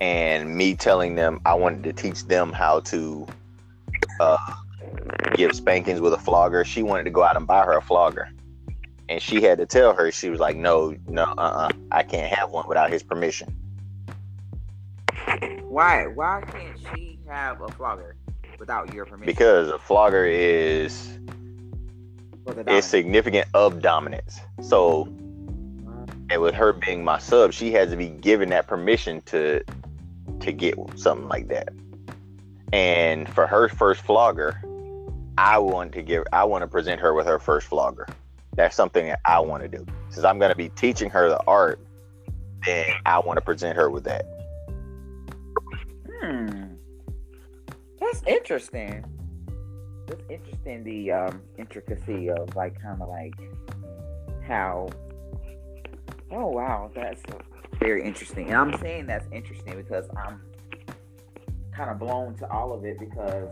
[0.00, 3.26] and me telling them I wanted to teach them how to
[4.20, 4.36] uh,
[5.34, 6.64] give spankings with a flogger.
[6.64, 8.28] She wanted to go out and buy her a flogger.
[9.08, 12.02] And she had to tell her, she was like, no, no, uh uh-uh, uh I
[12.02, 13.54] can't have one without his permission.
[15.68, 16.06] Why?
[16.06, 18.16] Why can't she have a flogger
[18.58, 19.26] without your permission?
[19.26, 21.18] Because a flogger is
[22.66, 24.40] is significant of dominance.
[24.60, 25.08] So
[26.32, 29.62] and with her being my sub, she has to be given that permission to
[30.40, 31.68] to get something like that.
[32.72, 34.62] And for her first flogger,
[35.38, 38.06] I want to give I want to present her with her first flogger.
[38.54, 39.86] That's something that I want to do.
[40.10, 41.80] Since I'm going to be teaching her the art,
[42.66, 44.26] then I want to present her with that.
[46.20, 46.64] Hmm.
[47.98, 49.04] That's interesting.
[50.06, 53.34] That's interesting the um, intricacy of like kind of like
[54.46, 54.90] how.
[56.30, 57.22] Oh wow, that's
[57.78, 58.48] very interesting.
[58.48, 60.42] And I'm saying that's interesting because I'm
[61.74, 63.48] kind of blown to all of it because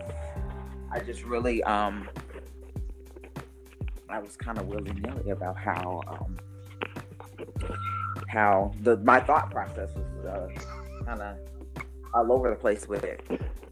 [0.93, 2.09] I just really um
[4.09, 6.39] I was kind of willy nilly about how um
[8.29, 11.37] how the my thought process was uh, kind of
[12.13, 13.23] all over the place with it.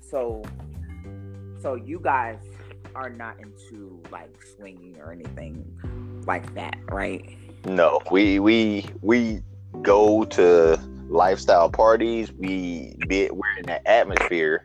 [0.01, 0.43] So
[1.61, 2.39] so you guys
[2.95, 5.65] are not into like swinging or anything
[6.27, 7.37] like that, right?
[7.65, 9.43] No, we we we
[9.83, 12.33] go to lifestyle parties.
[12.33, 14.65] We be we're in that atmosphere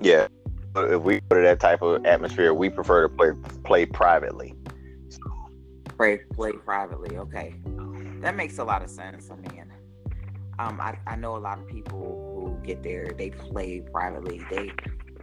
[0.00, 0.28] Yeah,
[0.76, 3.32] if we go to that type of atmosphere, we prefer to play
[3.64, 4.54] play privately.
[5.96, 7.16] Play play privately.
[7.18, 7.56] Okay,
[8.20, 9.30] that makes a lot of sense.
[9.30, 9.72] I mean,
[10.58, 11.98] um, I, I know a lot of people
[12.34, 14.40] who get there, they play privately.
[14.50, 14.72] They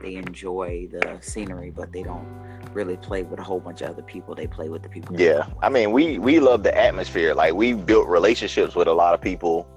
[0.01, 2.27] they enjoy the scenery, but they don't
[2.73, 4.35] really play with a whole bunch of other people.
[4.35, 5.19] They play with the people.
[5.19, 7.33] Yeah, I mean, we we love the atmosphere.
[7.33, 9.67] Like we built relationships with a lot of people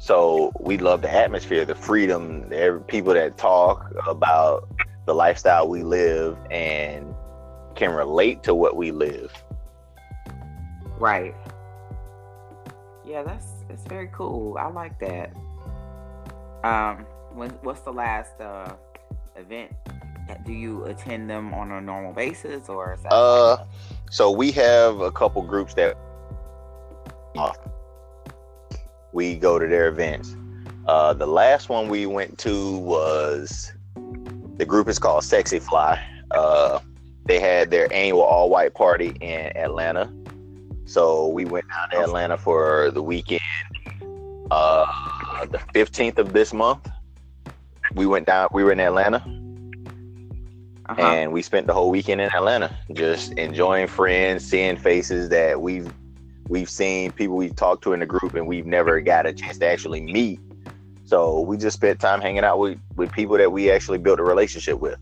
[0.00, 4.66] so we love the atmosphere, the freedom, the people that talk about
[5.04, 7.14] the lifestyle we live and
[7.74, 9.30] can relate to what we live.
[10.98, 11.34] Right.
[13.04, 14.56] Yeah, that's that's very cool.
[14.58, 15.36] I like that.
[16.64, 18.72] Um, when what's the last uh
[19.36, 19.70] event?
[20.46, 22.96] Do you attend them on a normal basis or?
[23.10, 23.66] uh, like-
[24.10, 25.96] so we have a couple groups that
[29.12, 30.36] we go to their events.
[30.86, 33.72] Uh, the last one we went to was
[34.56, 36.04] the group is called Sexy Fly.
[36.30, 36.80] Uh,
[37.26, 40.12] they had their annual all white party in Atlanta.
[40.84, 43.40] So we went down to Atlanta for the weekend.
[44.50, 46.90] Uh, the 15th of this month,
[47.94, 49.18] we went down, we were in Atlanta.
[50.86, 51.00] Uh-huh.
[51.00, 55.92] And we spent the whole weekend in Atlanta, just enjoying friends, seeing faces that we've
[56.50, 59.56] we've seen people we've talked to in the group and we've never got a chance
[59.58, 60.40] to actually meet.
[61.04, 64.24] So we just spent time hanging out with with people that we actually built a
[64.24, 64.98] relationship with.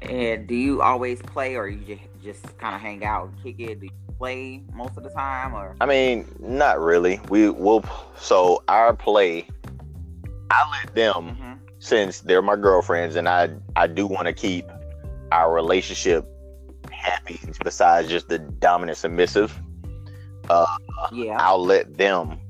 [0.00, 3.56] And do you always play, or you just just kind of hang out and kick
[3.58, 3.80] it?
[3.80, 5.74] Do you play most of the time, or?
[5.80, 7.20] I mean, not really.
[7.28, 7.84] We will.
[8.16, 9.46] So our play,
[10.50, 11.58] I let them Mhm.
[11.80, 14.66] since they're my girlfriends, and I I do want to keep
[15.32, 16.26] our relationship
[17.08, 17.40] happy.
[17.64, 19.58] Besides just the dominant submissive,
[21.12, 21.36] Yeah.
[21.38, 22.40] I'll let them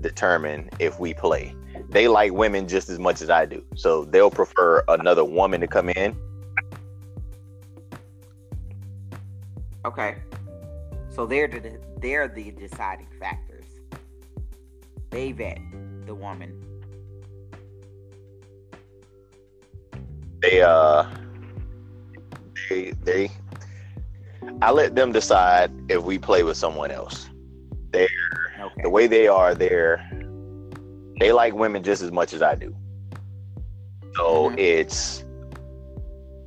[0.00, 1.54] determine if we play.
[1.88, 5.66] They like women just as much as I do, so they'll prefer another woman to
[5.66, 6.16] come in.
[9.84, 10.16] Okay.
[11.08, 13.64] So they're the they're the deciding factors.
[15.10, 15.58] They vet
[16.06, 16.62] the woman.
[20.42, 21.06] They uh,
[22.68, 23.30] they they.
[24.62, 27.28] I let them decide if we play with someone else.
[27.92, 28.08] They're
[28.60, 28.82] okay.
[28.82, 30.02] the way they are, they're
[31.18, 32.74] they like women just as much as I do.
[34.16, 34.58] So Mhm.
[34.58, 35.24] it's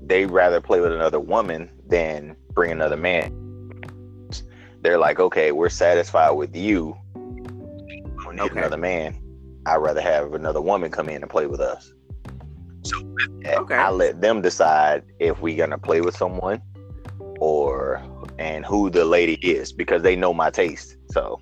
[0.02, 3.36] they rather play with another woman than bring another man.
[4.82, 6.96] They're like, okay, we're satisfied with you.
[7.16, 8.60] We need Okay.
[8.60, 9.16] another man.
[9.66, 11.94] I'd rather have another woman come in and play with us.
[12.84, 12.96] So
[13.46, 13.76] Okay.
[13.76, 16.62] I let them decide if we're gonna play with someone
[18.40, 20.96] and who the lady is because they know my taste.
[21.12, 21.40] So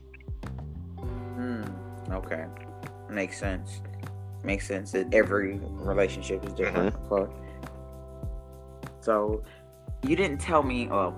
[0.97, 1.63] Hmm.
[2.11, 2.45] Okay.
[3.09, 3.81] Makes sense.
[4.43, 6.95] Makes sense that every relationship is different.
[6.95, 7.31] Mm-hmm.
[9.01, 9.43] So,
[10.03, 10.89] you didn't tell me.
[10.91, 11.15] Oh,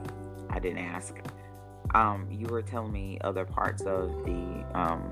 [0.49, 1.15] I didn't ask.
[1.95, 4.65] Um, you were telling me other parts of the.
[4.73, 5.11] Um,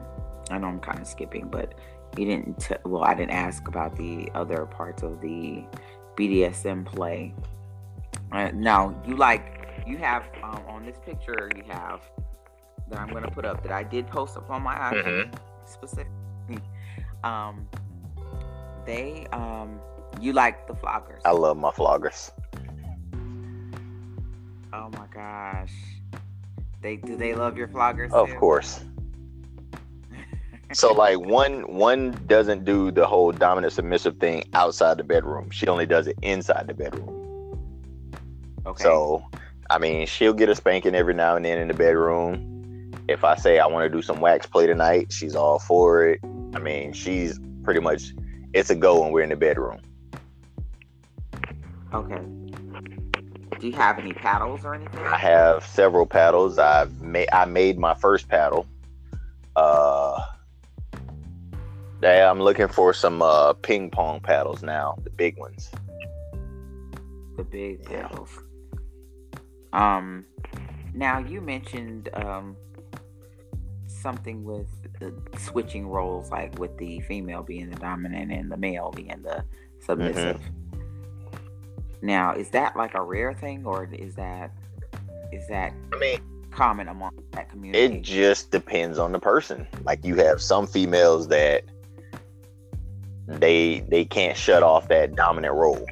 [0.51, 1.74] I know I'm kind of skipping, but
[2.18, 2.59] you didn't.
[2.59, 5.63] T- well, I didn't ask about the other parts of the
[6.15, 7.34] BDSM play.
[8.32, 9.56] Uh, now, you like
[9.88, 12.01] you have um, on this picture you have
[12.89, 15.39] that I'm gonna put up that I did post up on my IG Mhm.
[15.65, 16.59] specifically.
[17.23, 17.67] Um,
[18.85, 19.79] they um,
[20.21, 21.21] you like the floggers?
[21.25, 22.31] I love my floggers.
[24.73, 25.73] oh my gosh,
[26.81, 28.11] they do they love your floggers?
[28.11, 28.35] Of too?
[28.35, 28.81] course.
[30.73, 35.49] So like one one doesn't do the whole dominant submissive thing outside the bedroom.
[35.51, 37.13] She only does it inside the bedroom.
[38.65, 38.83] okay.
[38.83, 39.23] So
[39.70, 42.91] I mean, she'll get a spanking every now and then in the bedroom.
[43.07, 46.20] If I say I want to do some wax play tonight, she's all for it.
[46.53, 48.13] I mean, she's pretty much
[48.53, 49.80] it's a go when we're in the bedroom.
[51.93, 52.22] okay.
[53.59, 54.99] Do you have any paddles or anything?
[54.99, 56.59] I have several paddles.
[56.59, 58.68] I've made I made my first paddle.
[59.55, 60.24] Uh
[62.03, 65.72] yeah, I'm looking for some uh ping pong paddles now, the big ones.
[67.36, 68.09] the big Yeah.
[69.78, 69.97] Paddles.
[69.99, 70.25] Um,
[70.93, 72.55] now you mentioned um
[73.88, 74.67] something with
[74.99, 79.43] the switching roles, like with the female being the dominant and the male being the
[79.80, 80.39] submissive.
[82.01, 84.51] Now, is that like a rare thing, or is that
[85.32, 86.19] is that I mean,
[86.51, 87.97] common among that community?
[87.97, 89.67] it just depends on the person.
[89.84, 91.63] Like you have some females that
[93.28, 95.86] they they can't shut off that dominant role.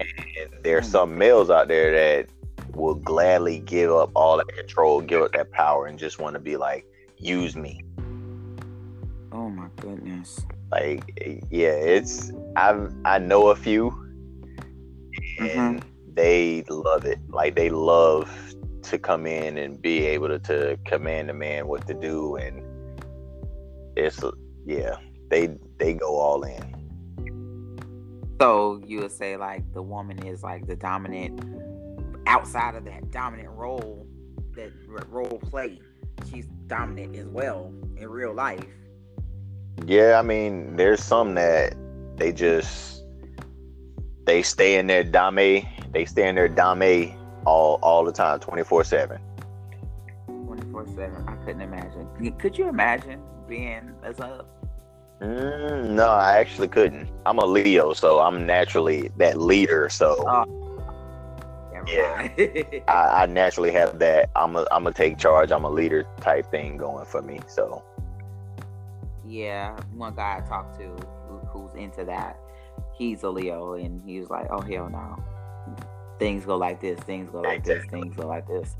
[0.00, 0.90] And there's Mm.
[0.92, 2.28] some males out there that
[2.74, 6.40] will gladly give up all that control, give up that power and just want to
[6.40, 6.86] be like,
[7.18, 7.84] use me.
[9.32, 10.40] oh my goodness.
[10.70, 11.02] Like
[11.50, 13.90] yeah, it's I've I know a few
[15.38, 15.58] mm-hmm.
[15.58, 17.18] and they love it.
[17.28, 18.30] Like they love
[18.82, 22.62] to come in and be able to, to command a man what to do and
[23.96, 24.22] it's
[24.64, 24.96] yeah,
[25.30, 26.72] they they go all in.
[28.40, 31.40] So you would say like the woman is like the dominant
[32.26, 34.06] outside of that dominant role,
[34.54, 34.72] that
[35.08, 35.80] role play.
[36.30, 38.64] She's dominant as well in real life.
[39.86, 41.74] Yeah, I mean, there's some that
[42.16, 43.04] they just
[44.24, 49.18] they stay in their dame, they stay in their dame all all the time, 24/7.
[50.26, 51.28] 24 7.
[51.28, 52.34] I couldn't imagine.
[52.38, 54.44] Could you imagine being as a.
[55.20, 57.08] Mm, no, I actually couldn't.
[57.26, 59.88] I'm a Leo, so I'm naturally that leader.
[59.88, 60.46] So
[61.86, 62.12] Never Yeah.
[62.12, 62.32] mind.
[62.88, 64.30] I, I naturally have that.
[64.36, 65.50] I'm a I'm gonna take charge.
[65.52, 67.40] I'm a leader type thing going for me.
[67.48, 67.82] So
[69.24, 70.84] yeah, one guy I talked to
[71.28, 72.38] who, who's into that,
[72.96, 75.16] he's a Leo, and he was like, oh, hell no.
[76.18, 78.76] Things go like this, things go like this, things go like this.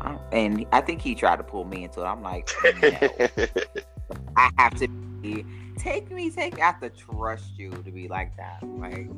[0.00, 2.04] Uh, And I think he tried to pull me into it.
[2.06, 3.22] I'm like, no.
[4.36, 4.88] I have to
[5.22, 5.44] be
[5.78, 6.62] take me, take me.
[6.62, 8.62] I have to trust you to be like that.
[8.78, 9.08] Like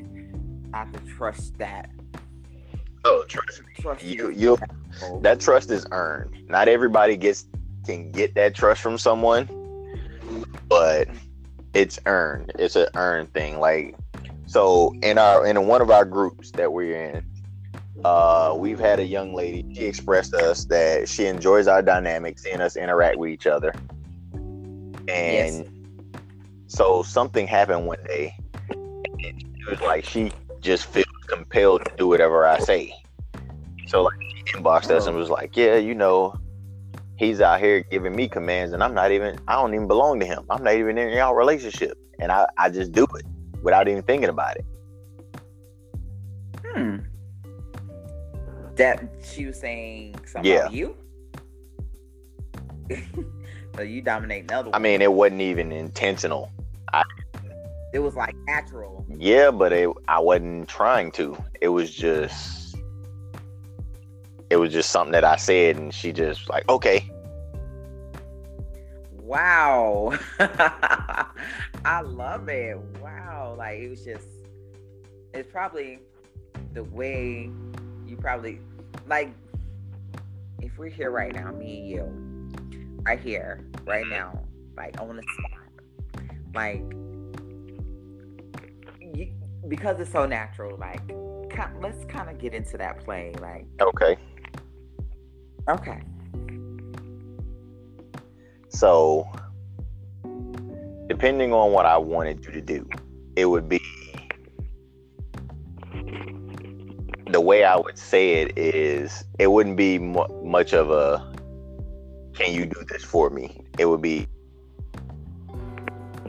[0.72, 1.90] I have to trust that.
[3.08, 3.66] Oh, trust me.
[3.80, 4.58] Trust You you
[5.22, 6.36] that trust is earned.
[6.48, 7.46] Not everybody gets
[7.86, 9.48] can get that trust from someone.
[10.68, 11.08] but
[11.74, 12.52] it's earned.
[12.58, 13.60] It's an earned thing.
[13.60, 13.96] Like
[14.46, 17.24] so in our in one of our groups that we're in,
[18.04, 19.66] uh, we've had a young lady.
[19.74, 23.72] She expressed to us that she enjoys our dynamic, seeing us interact with each other.
[25.08, 25.66] And yes.
[26.66, 28.36] so something happened one day,
[28.70, 32.92] and it was like she just feels compelled to do whatever I say.
[33.88, 35.18] So like she inboxed us and oh.
[35.18, 36.34] was like, "Yeah, you know,
[37.16, 39.38] he's out here giving me commands, and I'm not even.
[39.48, 40.44] I don't even belong to him.
[40.48, 43.24] I'm not even in our relationship, and I I just do it."
[43.62, 44.64] without even thinking about it.
[46.64, 46.96] Hmm.
[48.76, 50.60] That she was saying something yeah.
[50.60, 50.96] about you.
[53.76, 54.70] so you dominate another.
[54.72, 56.50] I mean, it wasn't even intentional.
[56.92, 57.02] I,
[57.92, 59.04] it was like natural.
[59.08, 61.36] Yeah, but it, I wasn't trying to.
[61.60, 62.57] It was just,
[64.50, 67.10] it was just something that I said, and she just like, okay.
[69.12, 70.18] Wow,
[71.84, 72.78] I love it.
[73.00, 74.26] Wow, like it was just,
[75.34, 75.98] it's probably
[76.72, 77.50] the way
[78.06, 78.60] you probably
[79.06, 79.30] like.
[80.60, 84.10] If we're here right now, me and you, right here, right mm-hmm.
[84.10, 84.42] now,
[84.76, 86.24] like on the spot,
[86.54, 86.82] like
[89.00, 89.32] you,
[89.68, 90.76] because it's so natural.
[90.78, 91.02] Like,
[91.80, 93.34] let's kind of get into that play.
[93.40, 94.16] Like, okay,
[95.68, 96.02] okay.
[98.68, 99.28] So,
[101.08, 102.88] depending on what I wanted you to do,
[103.36, 103.80] it would be
[107.30, 111.34] the way I would say it is it wouldn't be much of a
[112.34, 113.60] can you do this for me?
[113.78, 114.26] It would be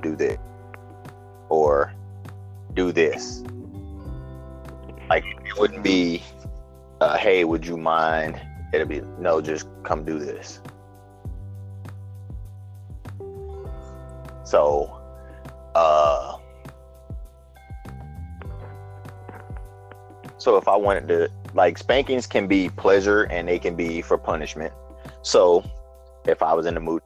[0.01, 0.37] do this
[1.49, 1.93] or
[2.73, 3.43] do this.
[5.09, 6.23] Like it wouldn't be
[7.01, 8.39] uh, hey, would you mind?
[8.71, 10.61] It'll be no, just come do this.
[14.43, 14.99] So,
[15.75, 16.37] uh,
[20.37, 24.17] so if I wanted to, like, spankings can be pleasure and they can be for
[24.17, 24.73] punishment.
[25.21, 25.63] So,
[26.25, 27.01] if I was in the mood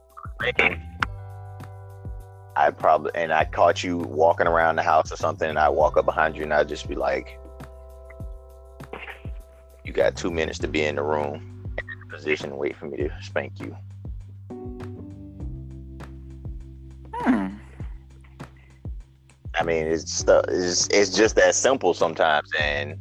[2.56, 5.96] I probably and I caught you walking around the house or something, and I walk
[5.96, 7.38] up behind you and I just be like,
[9.84, 11.53] "You got two minutes to be in the room,
[12.14, 13.76] position, and wait for me to spank you."
[17.14, 17.48] Hmm.
[19.56, 22.50] I mean, it's it's it's just that simple sometimes.
[22.60, 22.98] And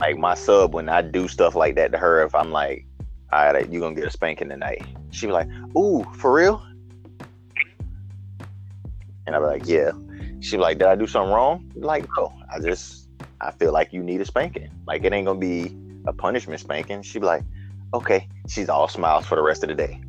[0.00, 2.86] like my sub, when I do stuff like that to her, if I'm like,
[3.32, 6.64] "All right, you gonna get a spanking tonight," she be like, "Ooh, for real?"
[9.26, 9.92] And I be like, "Yeah."
[10.40, 13.08] She be like, "Did I do something wrong?" like, no, I just
[13.40, 14.70] I feel like you need a spanking.
[14.86, 17.02] Like it ain't gonna be a punishment spanking.
[17.02, 17.44] She be like,
[17.94, 20.00] "Okay." She's all smiles for the rest of the day.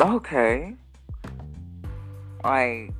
[0.00, 0.74] Okay.
[2.44, 2.92] Like,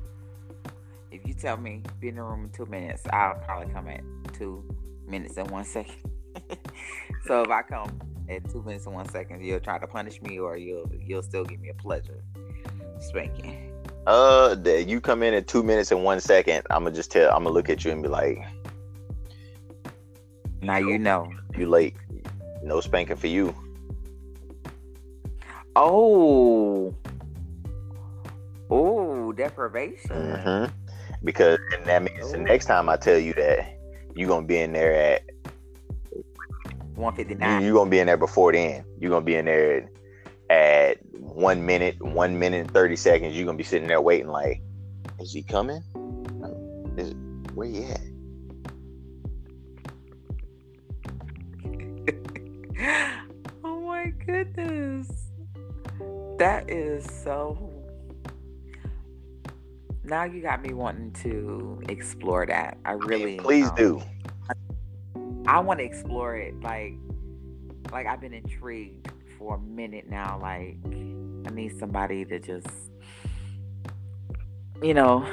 [1.11, 4.03] if you tell me be in the room in two minutes, I'll probably come at
[4.33, 4.63] two
[5.07, 5.95] minutes and one second.
[7.25, 7.99] so if I come
[8.29, 11.45] at two minutes and one second, you'll try to punish me, or you'll you'll still
[11.45, 12.23] give me a pleasure
[12.99, 13.73] spanking.
[14.05, 16.63] Uh, you come in at two minutes and one second.
[16.69, 17.29] I'm gonna just tell.
[17.31, 18.39] I'm gonna look at you and be like,
[20.61, 21.95] "Now you know you late.
[22.63, 23.53] No spanking for you."
[25.75, 26.93] Oh,
[28.69, 30.11] Oh, deprivation.
[30.11, 30.73] Mm-hmm.
[31.23, 32.31] Because and that means Ooh.
[32.31, 33.77] the next time I tell you that
[34.15, 35.23] you're gonna be in there at
[36.95, 37.63] 159.
[37.63, 38.85] You're gonna be in there before then.
[38.99, 39.89] You're gonna be in there
[40.49, 43.35] at, at one minute, one minute and thirty seconds.
[43.35, 44.61] You're gonna be sitting there waiting, like,
[45.19, 45.81] is he coming?
[46.97, 47.13] Is
[47.53, 48.01] where he at?
[54.31, 55.07] Goodness.
[56.37, 57.69] That is so
[60.03, 62.77] now you got me wanting to explore that.
[62.85, 64.01] I really please um, do.
[65.45, 66.59] I want to explore it.
[66.61, 66.93] Like,
[67.91, 70.39] like I've been intrigued for a minute now.
[70.41, 72.67] Like, I need somebody to just,
[74.81, 75.25] you know,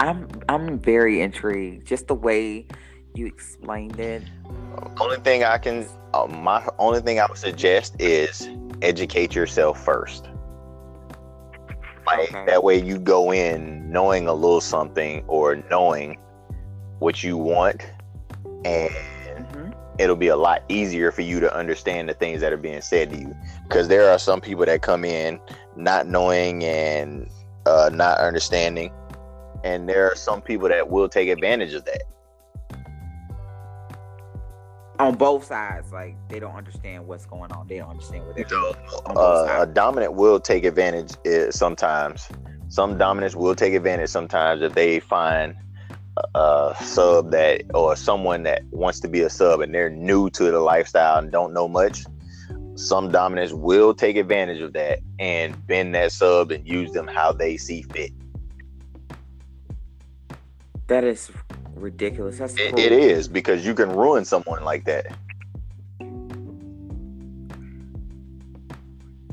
[0.00, 1.86] I'm I'm very intrigued.
[1.86, 2.66] Just the way
[3.14, 4.22] you explained it.
[5.00, 8.48] Only thing I can, uh, my only thing I would suggest is
[8.82, 10.28] educate yourself first.
[12.06, 12.44] Like okay.
[12.46, 16.18] that way you go in knowing a little something or knowing
[16.98, 17.82] what you want
[18.64, 19.70] and mm-hmm.
[19.98, 23.10] it'll be a lot easier for you to understand the things that are being said
[23.10, 23.34] to you
[23.66, 25.40] because there are some people that come in
[25.76, 27.28] not knowing and
[27.66, 28.92] uh, not understanding
[29.64, 32.02] and there are some people that will take advantage of that
[34.98, 37.66] on both sides, like they don't understand what's going on.
[37.66, 38.74] They don't understand what they're doing.
[39.06, 42.28] Uh, a dominant will take advantage uh, sometimes.
[42.68, 45.56] Some dominants will take advantage sometimes if they find
[46.34, 50.44] a sub that or someone that wants to be a sub and they're new to
[50.50, 52.04] the lifestyle and don't know much.
[52.76, 57.32] Some dominants will take advantage of that and bend that sub and use them how
[57.32, 58.12] they see fit.
[60.86, 61.30] That is
[61.76, 62.38] ridiculous.
[62.38, 65.06] That's it, it is because you can ruin someone like that.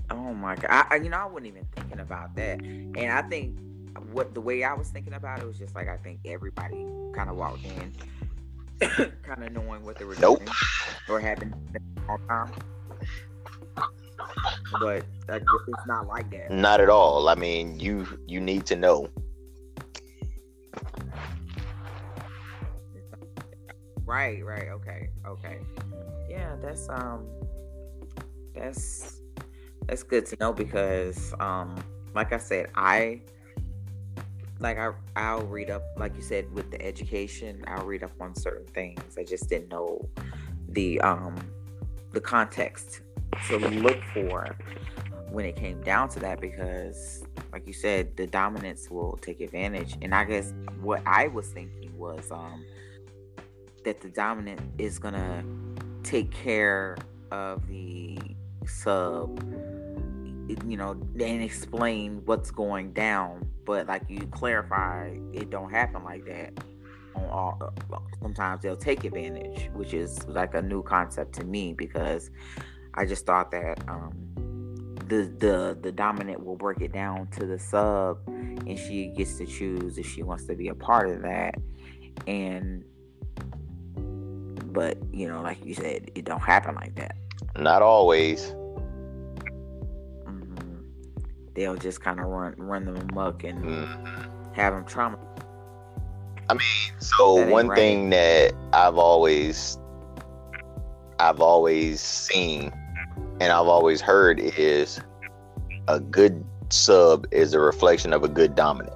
[0.10, 0.88] Oh my god!
[0.90, 3.58] I, you know, I wasn't even thinking about that, and I think
[4.12, 7.30] what the way I was thinking about it was just like I think everybody kind
[7.30, 7.94] of walked in,
[9.24, 10.40] kind of knowing what they were nope.
[10.40, 10.52] doing
[11.10, 11.54] or having
[12.10, 12.52] all time.
[14.80, 16.52] But uh, it's not like that.
[16.52, 17.30] Not at all.
[17.30, 19.10] I mean, you you need to know
[24.12, 25.60] Right, right, okay, okay.
[26.28, 27.26] Yeah, that's um
[28.54, 29.22] that's
[29.88, 31.82] that's good to know because um
[32.14, 33.22] like I said, I
[34.60, 38.36] like I I'll read up like you said with the education, I'll read up on
[38.36, 39.18] certain things.
[39.18, 40.10] I just didn't know
[40.68, 41.40] the um
[42.12, 43.04] the context
[43.48, 44.58] to look for
[45.30, 49.96] when it came down to that because like you said, the dominance will take advantage.
[50.02, 52.66] And I guess what I was thinking was um
[53.84, 55.44] that the dominant is gonna
[56.04, 56.98] take care
[57.32, 58.18] of the
[58.66, 59.40] sub
[60.68, 63.48] you know and explain what's going down.
[63.66, 66.64] But like you clarify it don't happen like that
[67.16, 67.74] on all
[68.22, 72.32] sometimes they'll take advantage which is like a new concept to me because
[72.94, 74.14] i just thought that um
[75.12, 79.46] the the the dominant will break it down to the sub and she gets to
[79.46, 81.56] choose if she wants to be a part of that.
[82.28, 82.84] And
[84.72, 87.16] but you know, like you said, it don't happen like that.
[87.58, 88.54] Not always.
[90.26, 90.78] Mm-hmm.
[91.54, 94.54] They'll just kind of run run them amok and mm-hmm.
[94.54, 95.18] have them trauma.
[96.50, 97.78] I mean, so one right.
[97.78, 99.78] thing that I've always
[101.20, 102.72] I've always seen
[103.40, 105.00] and I've always heard is
[105.88, 108.96] a good sub is a reflection of a good dominant.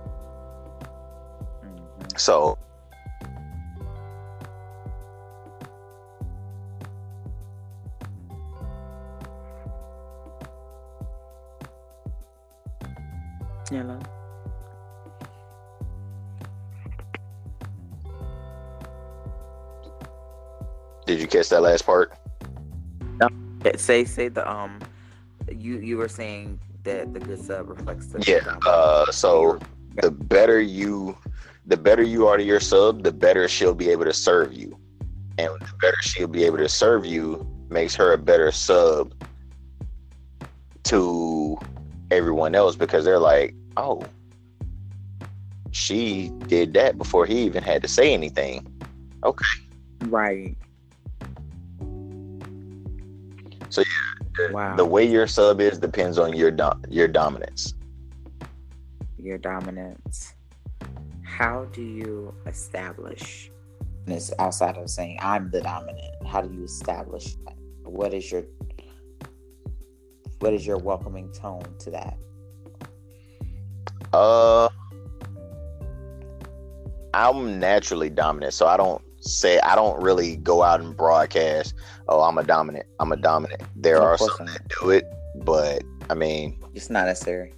[1.64, 2.18] Mm-hmm.
[2.18, 2.58] So
[21.36, 22.14] catch that last part?
[23.78, 24.80] Say say the um
[25.50, 28.58] you you were saying that the good sub reflects the yeah.
[28.66, 29.60] Uh, so
[30.02, 31.18] the better you
[31.66, 34.78] the better you are to your sub, the better she'll be able to serve you,
[35.40, 39.14] and the better she'll be able to serve you makes her a better sub
[40.84, 41.58] to
[42.12, 44.06] everyone else because they're like, oh,
[45.72, 48.66] she did that before he even had to say anything.
[49.24, 49.46] Okay.
[50.06, 50.56] Right.
[53.76, 54.76] So yeah, the, wow.
[54.78, 57.74] the way your sub is depends on your do- your dominance.
[59.18, 60.34] Your dominance.
[61.26, 63.52] How do you establish
[64.06, 66.26] this outside of saying I'm the dominant?
[66.26, 67.58] How do you establish that?
[67.84, 68.46] What is your
[70.40, 72.18] what is your welcoming tone to that?
[74.14, 74.70] Uh,
[77.14, 81.74] I'm naturally dominant, so I don't say I don't really go out and broadcast.
[82.08, 82.86] Oh, I'm a dominant.
[83.00, 83.64] I'm a dominant.
[83.76, 85.06] There are some that do it,
[85.44, 87.54] but I mean, it's not necessary.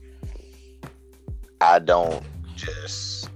[1.61, 2.23] I don't
[2.55, 3.29] just.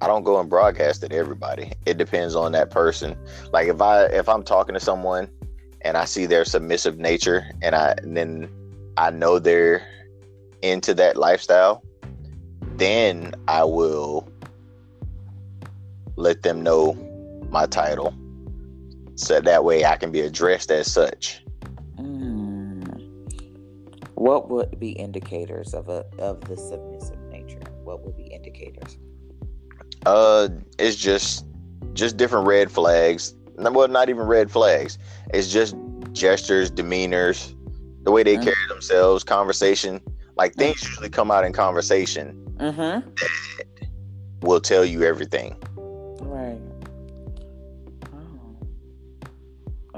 [0.00, 1.72] I don't go and broadcast it to everybody.
[1.86, 3.16] It depends on that person.
[3.52, 5.28] Like if I if I'm talking to someone
[5.82, 8.50] and I see their submissive nature and I and then
[8.98, 9.86] I know they're
[10.62, 11.82] into that lifestyle,
[12.76, 14.28] then I will
[16.16, 16.94] let them know
[17.50, 18.14] my title.
[19.14, 21.42] So that way I can be addressed as such.
[21.98, 23.10] Mm.
[24.14, 27.60] What would be indicators of a of the submissive nature?
[27.84, 28.98] What would be indicators?
[30.04, 31.46] Uh it's just
[31.94, 33.34] just different red flags.
[33.56, 34.98] Well, not even red flags.
[35.32, 35.74] It's just
[36.12, 37.54] gestures, demeanors,
[38.04, 38.44] the way they mm-hmm.
[38.44, 40.00] carry themselves, conversation.
[40.36, 40.88] Like things mm-hmm.
[40.88, 43.08] usually come out in conversation mm-hmm.
[43.08, 43.88] that
[44.42, 45.56] will tell you everything.
[46.20, 46.60] Right.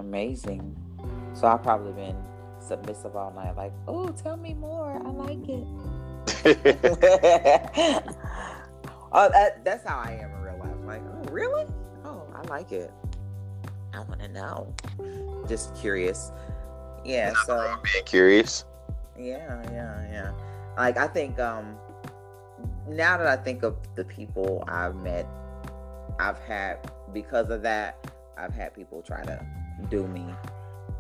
[0.09, 0.75] Amazing.
[1.35, 2.17] So I've probably been
[2.61, 4.99] submissive all night, like, oh, tell me more.
[5.05, 5.67] I like it.
[9.13, 10.75] oh, that, that's how I am in real life.
[10.87, 11.67] Like, oh, really?
[12.07, 12.91] Oh, I like it.
[13.93, 14.75] I want to know.
[15.47, 16.33] Just curious.
[17.05, 17.33] Yeah.
[17.33, 18.65] Nothing So being curious.
[19.19, 20.33] yeah, yeah, yeah.
[20.77, 21.77] Like I think um
[22.89, 25.27] now that I think of the people I've met,
[26.19, 29.45] I've had because of that, I've had people try to
[29.89, 30.25] do me.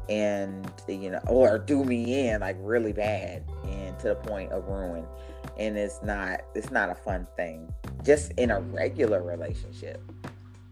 [0.08, 4.66] And you know or do me in like really bad and to the point of
[4.66, 5.04] ruin.
[5.58, 7.72] And it's not it's not a fun thing
[8.04, 10.00] just in a regular relationship.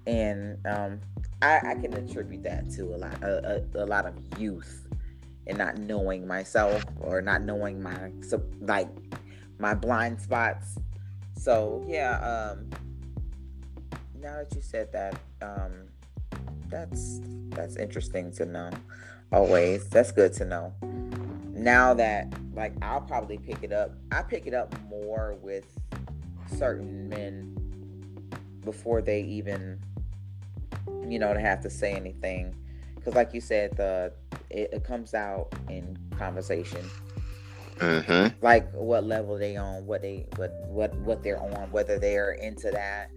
[0.07, 1.01] And um
[1.43, 4.89] i, I can attribute that to a lot a, a, a lot of youth
[5.47, 8.11] and not knowing myself or not knowing my
[8.61, 8.89] like
[9.59, 10.79] my blind spots.
[11.37, 12.71] So yeah um
[14.19, 15.89] now that you said that um
[16.69, 17.21] that's
[17.51, 18.71] that's interesting to know
[19.33, 19.89] always.
[19.89, 20.73] That's good to know.
[21.53, 25.67] Now that like i'll probably pick it up i pick it up more with
[26.57, 27.55] certain men
[28.65, 29.79] before they even
[31.07, 32.55] you know to have to say anything.
[32.95, 34.13] Because like you said the
[34.51, 36.85] it, it comes out in conversation.
[37.79, 38.35] Mm-hmm.
[38.43, 42.71] like what level they on what they what what what they're on whether they're into
[42.71, 43.11] that.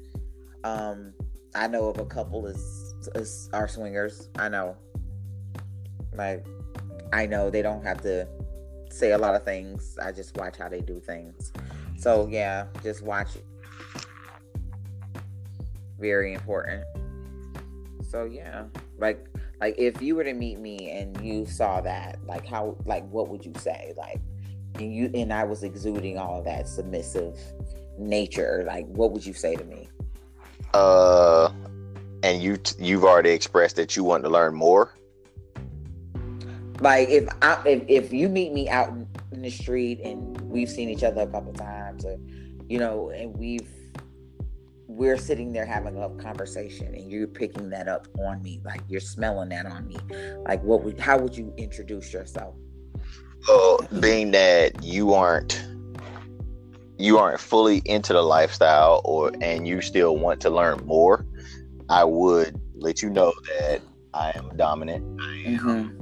[0.64, 1.14] Um
[1.56, 4.30] i know of a couple is, is are swingers.
[4.38, 4.76] I know.
[6.14, 6.46] Like
[7.12, 8.28] i know they don't have to
[8.92, 9.98] say a lot of things.
[10.02, 11.52] I just watch how they do things.
[11.98, 13.36] So yeah just watch.
[13.36, 13.46] It
[16.00, 16.84] very important.
[18.10, 18.66] So yeah.
[18.98, 19.26] Like
[19.60, 23.28] like if you were to meet me and you saw that like how like what
[23.30, 23.94] would you say?
[23.98, 24.22] Like
[24.76, 27.38] and you and I was exuding all of that submissive
[27.98, 29.90] nature, like what would you say to me?
[30.74, 31.52] Uh,
[32.24, 34.94] and you t- you've already expressed that you want to learn more.
[36.80, 38.94] Like if I if, if you meet me out
[39.32, 42.18] in the street and we've seen each other a couple times, or
[42.68, 43.70] you know, and we've
[44.88, 49.00] we're sitting there having a conversation and you're picking that up on me, like you're
[49.00, 49.98] smelling that on me.
[50.46, 52.56] Like what would how would you introduce yourself?
[53.48, 55.64] Well, being that you aren't
[56.98, 61.26] you aren't fully into the lifestyle or and you still want to learn more,
[61.90, 63.82] I would let you know that
[64.14, 65.04] I am dominant.
[65.22, 65.96] I am Mm-hmm.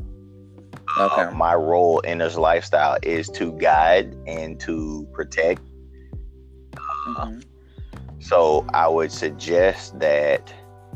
[1.00, 1.36] Uh, Okay.
[1.38, 5.62] my role in this lifestyle is to guide and to protect.
[7.08, 7.44] Mhm.
[8.20, 10.52] So I would suggest that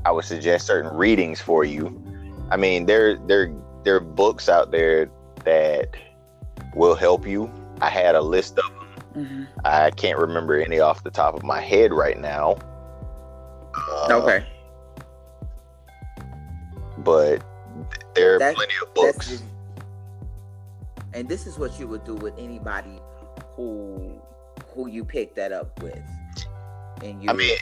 [0.06, 2.02] I would suggest certain readings for you.
[2.50, 5.10] I mean, there there there are books out there
[5.46, 5.96] that
[6.76, 7.50] will help you.
[7.82, 9.26] I had a list of them.
[9.26, 9.48] Mhm.
[9.66, 12.56] I can't remember any off the top of my head right now.
[13.76, 14.46] Uh, Okay.
[17.04, 17.42] But
[18.16, 19.30] there are That- plenty of books.
[19.30, 19.44] just-
[21.14, 23.02] and this is what you would do with anybody
[23.56, 24.20] who
[24.74, 26.00] who you pick that up with.
[27.04, 27.58] And you I mean,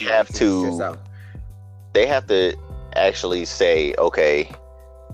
[0.00, 0.98] you have to- yourself.
[1.92, 2.56] they have to
[2.96, 4.50] actually say, okay,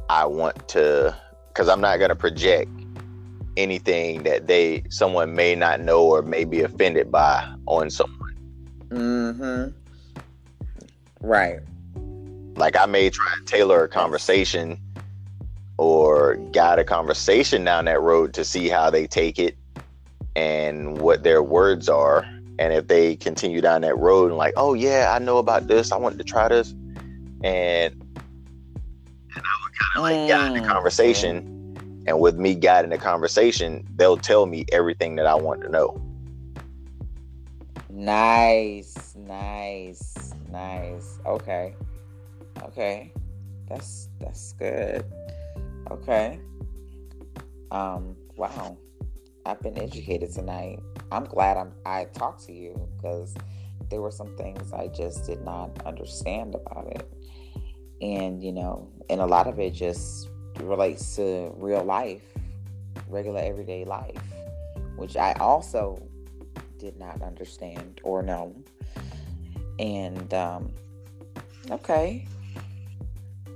[0.08, 1.16] I want to,
[1.48, 2.70] because I'm not going to project
[3.56, 8.36] anything that they someone may not know or may be offended by on someone.
[8.90, 9.70] Mm-hmm.
[11.26, 11.60] Right.
[12.60, 14.78] Like I may try and tailor a conversation
[15.78, 19.56] or guide a conversation down that road to see how they take it
[20.36, 22.28] and what their words are.
[22.58, 25.92] And if they continue down that road and like, oh yeah, I know about this,
[25.92, 26.74] I wanted to try this,
[27.42, 27.94] and
[29.36, 31.44] and I would kind of like guide the Mm, conversation.
[32.06, 35.96] And with me guiding the conversation, they'll tell me everything that I want to know.
[37.88, 41.20] Nice, nice, nice.
[41.26, 41.76] Okay.
[42.62, 43.12] Okay.
[43.68, 45.04] That's that's good.
[45.90, 46.40] Okay.
[47.70, 48.76] Um, wow.
[49.46, 50.80] I've been educated tonight.
[51.12, 53.34] I'm glad I'm I talked to you because
[53.90, 57.08] there were some things I just did not understand about it.
[58.02, 60.28] And you know, and a lot of it just
[60.60, 62.22] relates to real life,
[63.08, 64.22] regular everyday life,
[64.96, 66.02] which I also
[66.78, 68.54] did not understand or know.
[69.78, 70.72] And um
[71.70, 72.26] okay.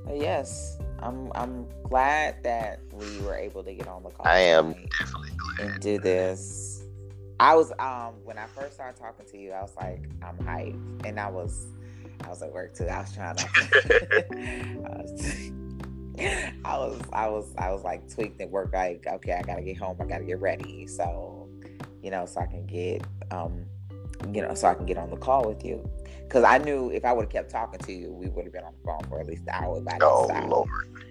[0.08, 4.26] Uh, Yes, I'm I'm glad that we were able to get on the call.
[4.26, 6.82] I am definitely definitely and do this.
[7.40, 11.06] I was um when I first started talking to you, I was like, I'm hyped.
[11.06, 11.66] And I was
[12.24, 12.86] I was at work too.
[12.86, 13.44] I was trying to
[14.84, 15.50] I was
[16.64, 19.76] I was I was I was like tweaked at work like okay I gotta get
[19.76, 21.48] home I gotta get ready so
[22.02, 23.64] you know so I can get um
[24.32, 25.88] you know so I can get on the call with you
[26.26, 28.64] because I knew if I would have kept talking to you we would have been
[28.64, 30.68] on the phone for at least an hour by Oh this time Lord.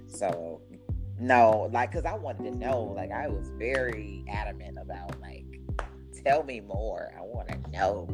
[0.07, 0.61] so
[1.19, 5.45] no like because I wanted to know like I was very adamant about like
[6.25, 8.07] tell me more I want to know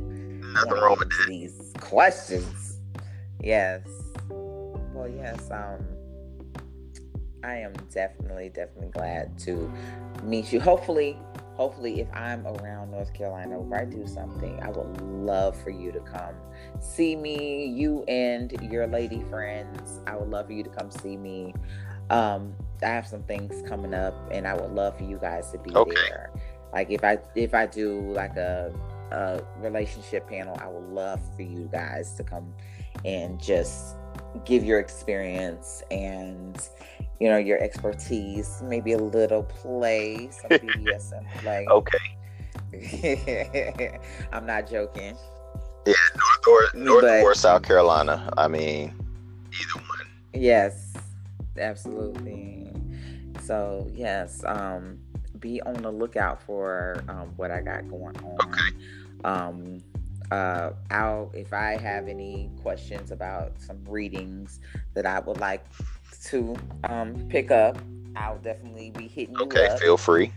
[0.54, 1.26] Nothing wrong with that.
[1.28, 2.80] these questions.
[3.42, 3.88] Yes.
[4.30, 5.50] well, yes.
[5.52, 5.86] Um,
[7.44, 9.72] I am definitely, definitely glad to
[10.24, 10.60] meet you.
[10.60, 11.18] Hopefully,
[11.60, 15.92] hopefully, if I'm around North Carolina or I do something, I would love for you
[15.92, 16.34] to come
[16.80, 17.66] see me.
[17.66, 20.00] You and your lady friends.
[20.08, 21.54] I would love for you to come see me.
[22.10, 25.58] Um, I have some things coming up, and I would love for you guys to
[25.58, 25.92] be okay.
[26.08, 26.32] there.
[26.72, 28.74] Like if I if I do like a
[29.12, 32.54] a relationship panel, I would love for you guys to come
[33.04, 33.98] and just
[34.46, 36.70] give your experience and
[37.20, 41.66] you know your expertise, maybe a little play, some BDSM play.
[41.70, 42.16] Okay.
[44.32, 45.18] I'm not joking.
[45.86, 48.32] Yeah, North or North but, or South Carolina.
[48.38, 48.94] I mean,
[49.52, 50.08] either one.
[50.34, 50.94] Yes,
[51.58, 52.72] absolutely.
[53.42, 55.00] So yes, um,
[55.40, 58.38] be on the lookout for um, what I got going on.
[58.44, 58.70] Okay.
[59.24, 59.80] Um,
[60.32, 64.60] uh, I'll if I have any questions about some readings
[64.94, 65.66] that I would like
[66.26, 67.78] to um, pick up,
[68.16, 70.32] I'll definitely be hitting you okay, feel free.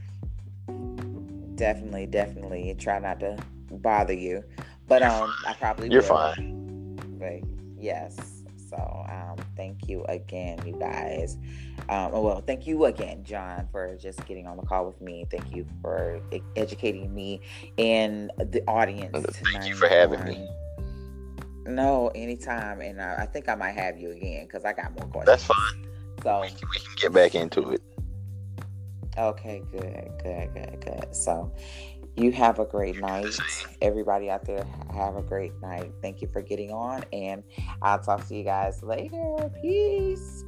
[1.55, 2.75] Definitely, definitely.
[2.79, 3.39] Try not to
[3.71, 4.43] bother you,
[4.89, 6.09] but um, I probably you're will.
[6.09, 6.97] fine.
[7.19, 7.41] But
[7.79, 8.32] yes.
[8.73, 11.37] So um, thank you again, you guys.
[11.91, 15.27] Um, well, thank you again, John, for just getting on the call with me.
[15.31, 16.23] Thank you for
[16.57, 17.43] educating me
[17.77, 19.53] and the audience tonight.
[19.53, 20.49] Thank you for having me.
[21.67, 25.07] No, anytime, and I, I, think I might have you again because I got more
[25.09, 25.27] questions.
[25.27, 25.87] That's fine.
[26.23, 27.83] So we can, we can get back into it.
[29.19, 31.15] Okay, good, good, good, good.
[31.15, 31.53] So,
[32.17, 33.39] you have a great night.
[33.81, 35.93] Everybody out there, have a great night.
[36.03, 37.43] Thank you for getting on, and
[37.81, 39.51] I'll talk to you guys later.
[39.61, 40.45] Peace.